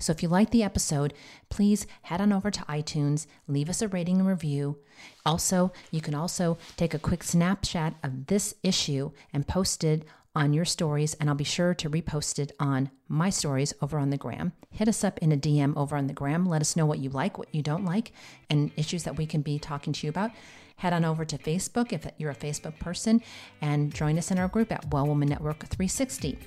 So 0.00 0.10
if 0.10 0.22
you 0.22 0.28
like 0.28 0.50
the 0.50 0.64
episode, 0.64 1.14
please 1.48 1.86
head 2.02 2.20
on 2.20 2.32
over 2.32 2.50
to 2.50 2.60
iTunes, 2.62 3.26
leave 3.46 3.68
us 3.68 3.82
a 3.82 3.88
rating 3.88 4.18
and 4.18 4.26
review. 4.26 4.78
Also, 5.24 5.72
you 5.92 6.00
can 6.00 6.14
also 6.14 6.58
take 6.76 6.94
a 6.94 6.98
quick 6.98 7.22
snapshot 7.22 7.94
of 8.02 8.26
this 8.26 8.54
issue 8.64 9.12
and 9.32 9.46
post 9.46 9.84
it 9.84 10.04
on 10.34 10.52
your 10.52 10.64
stories, 10.64 11.14
and 11.14 11.28
I'll 11.28 11.34
be 11.34 11.44
sure 11.44 11.74
to 11.74 11.90
repost 11.90 12.38
it 12.38 12.52
on 12.60 12.90
my 13.08 13.30
stories 13.30 13.74
over 13.82 13.98
on 13.98 14.10
the 14.10 14.16
gram. 14.16 14.52
Hit 14.70 14.88
us 14.88 15.02
up 15.02 15.18
in 15.18 15.32
a 15.32 15.36
DM 15.36 15.76
over 15.76 15.96
on 15.96 16.06
the 16.06 16.12
gram. 16.12 16.46
Let 16.46 16.60
us 16.60 16.76
know 16.76 16.86
what 16.86 17.00
you 17.00 17.10
like, 17.10 17.36
what 17.36 17.52
you 17.54 17.62
don't 17.62 17.84
like, 17.84 18.12
and 18.48 18.70
issues 18.76 19.02
that 19.04 19.16
we 19.16 19.26
can 19.26 19.42
be 19.42 19.58
talking 19.58 19.92
to 19.92 20.06
you 20.06 20.10
about. 20.10 20.30
Head 20.76 20.92
on 20.92 21.04
over 21.04 21.24
to 21.24 21.36
Facebook 21.36 21.92
if 21.92 22.06
you're 22.16 22.30
a 22.30 22.34
Facebook 22.34 22.78
person 22.78 23.20
and 23.60 23.92
join 23.92 24.16
us 24.16 24.30
in 24.30 24.38
our 24.38 24.48
group 24.48 24.72
at 24.72 24.90
Well 24.92 25.06
Woman 25.06 25.28
Network 25.28 25.66
360. 25.66 26.38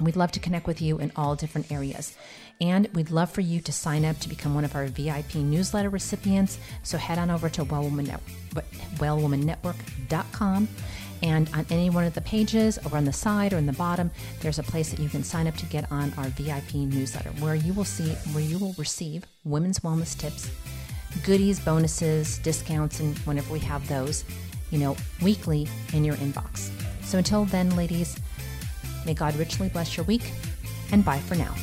We'd 0.00 0.16
love 0.16 0.30
to 0.32 0.40
connect 0.40 0.66
with 0.66 0.80
you 0.80 0.98
in 0.98 1.10
all 1.16 1.34
different 1.34 1.72
areas. 1.72 2.16
And 2.60 2.88
we'd 2.94 3.10
love 3.10 3.30
for 3.30 3.40
you 3.40 3.60
to 3.60 3.72
sign 3.72 4.04
up 4.04 4.18
to 4.18 4.28
become 4.28 4.54
one 4.54 4.64
of 4.64 4.74
our 4.74 4.86
VIP 4.86 5.36
newsletter 5.36 5.90
recipients. 5.90 6.58
So 6.82 6.98
head 6.98 7.18
on 7.18 7.30
over 7.30 7.48
to 7.48 7.64
wellwoman. 7.64 8.20
wellwomannetwork.com. 8.98 10.68
And 11.22 11.50
on 11.54 11.66
any 11.70 11.90
one 11.90 12.04
of 12.04 12.14
the 12.14 12.20
pages, 12.20 12.78
over 12.84 12.96
on 12.96 13.04
the 13.04 13.12
side 13.12 13.52
or 13.52 13.58
in 13.58 13.66
the 13.66 13.72
bottom, 13.72 14.10
there's 14.40 14.58
a 14.58 14.62
place 14.62 14.90
that 14.90 15.00
you 15.00 15.08
can 15.08 15.24
sign 15.24 15.46
up 15.46 15.56
to 15.56 15.66
get 15.66 15.90
on 15.90 16.12
our 16.16 16.26
VIP 16.28 16.74
newsletter, 16.74 17.30
where 17.40 17.54
you 17.54 17.72
will 17.72 17.84
see 17.84 18.12
where 18.32 18.44
you 18.44 18.58
will 18.58 18.74
receive 18.78 19.24
women's 19.44 19.80
wellness 19.80 20.16
tips, 20.16 20.50
goodies, 21.24 21.58
bonuses, 21.60 22.38
discounts, 22.38 23.00
and 23.00 23.18
whenever 23.20 23.52
we 23.52 23.60
have 23.60 23.86
those, 23.88 24.24
you 24.70 24.78
know, 24.78 24.96
weekly 25.22 25.66
in 25.92 26.04
your 26.04 26.16
inbox. 26.16 26.70
So 27.02 27.18
until 27.18 27.44
then, 27.46 27.74
ladies, 27.74 28.18
may 29.06 29.14
God 29.14 29.34
richly 29.36 29.68
bless 29.68 29.96
your 29.96 30.04
week, 30.06 30.30
and 30.92 31.04
bye 31.04 31.18
for 31.18 31.34
now. 31.34 31.54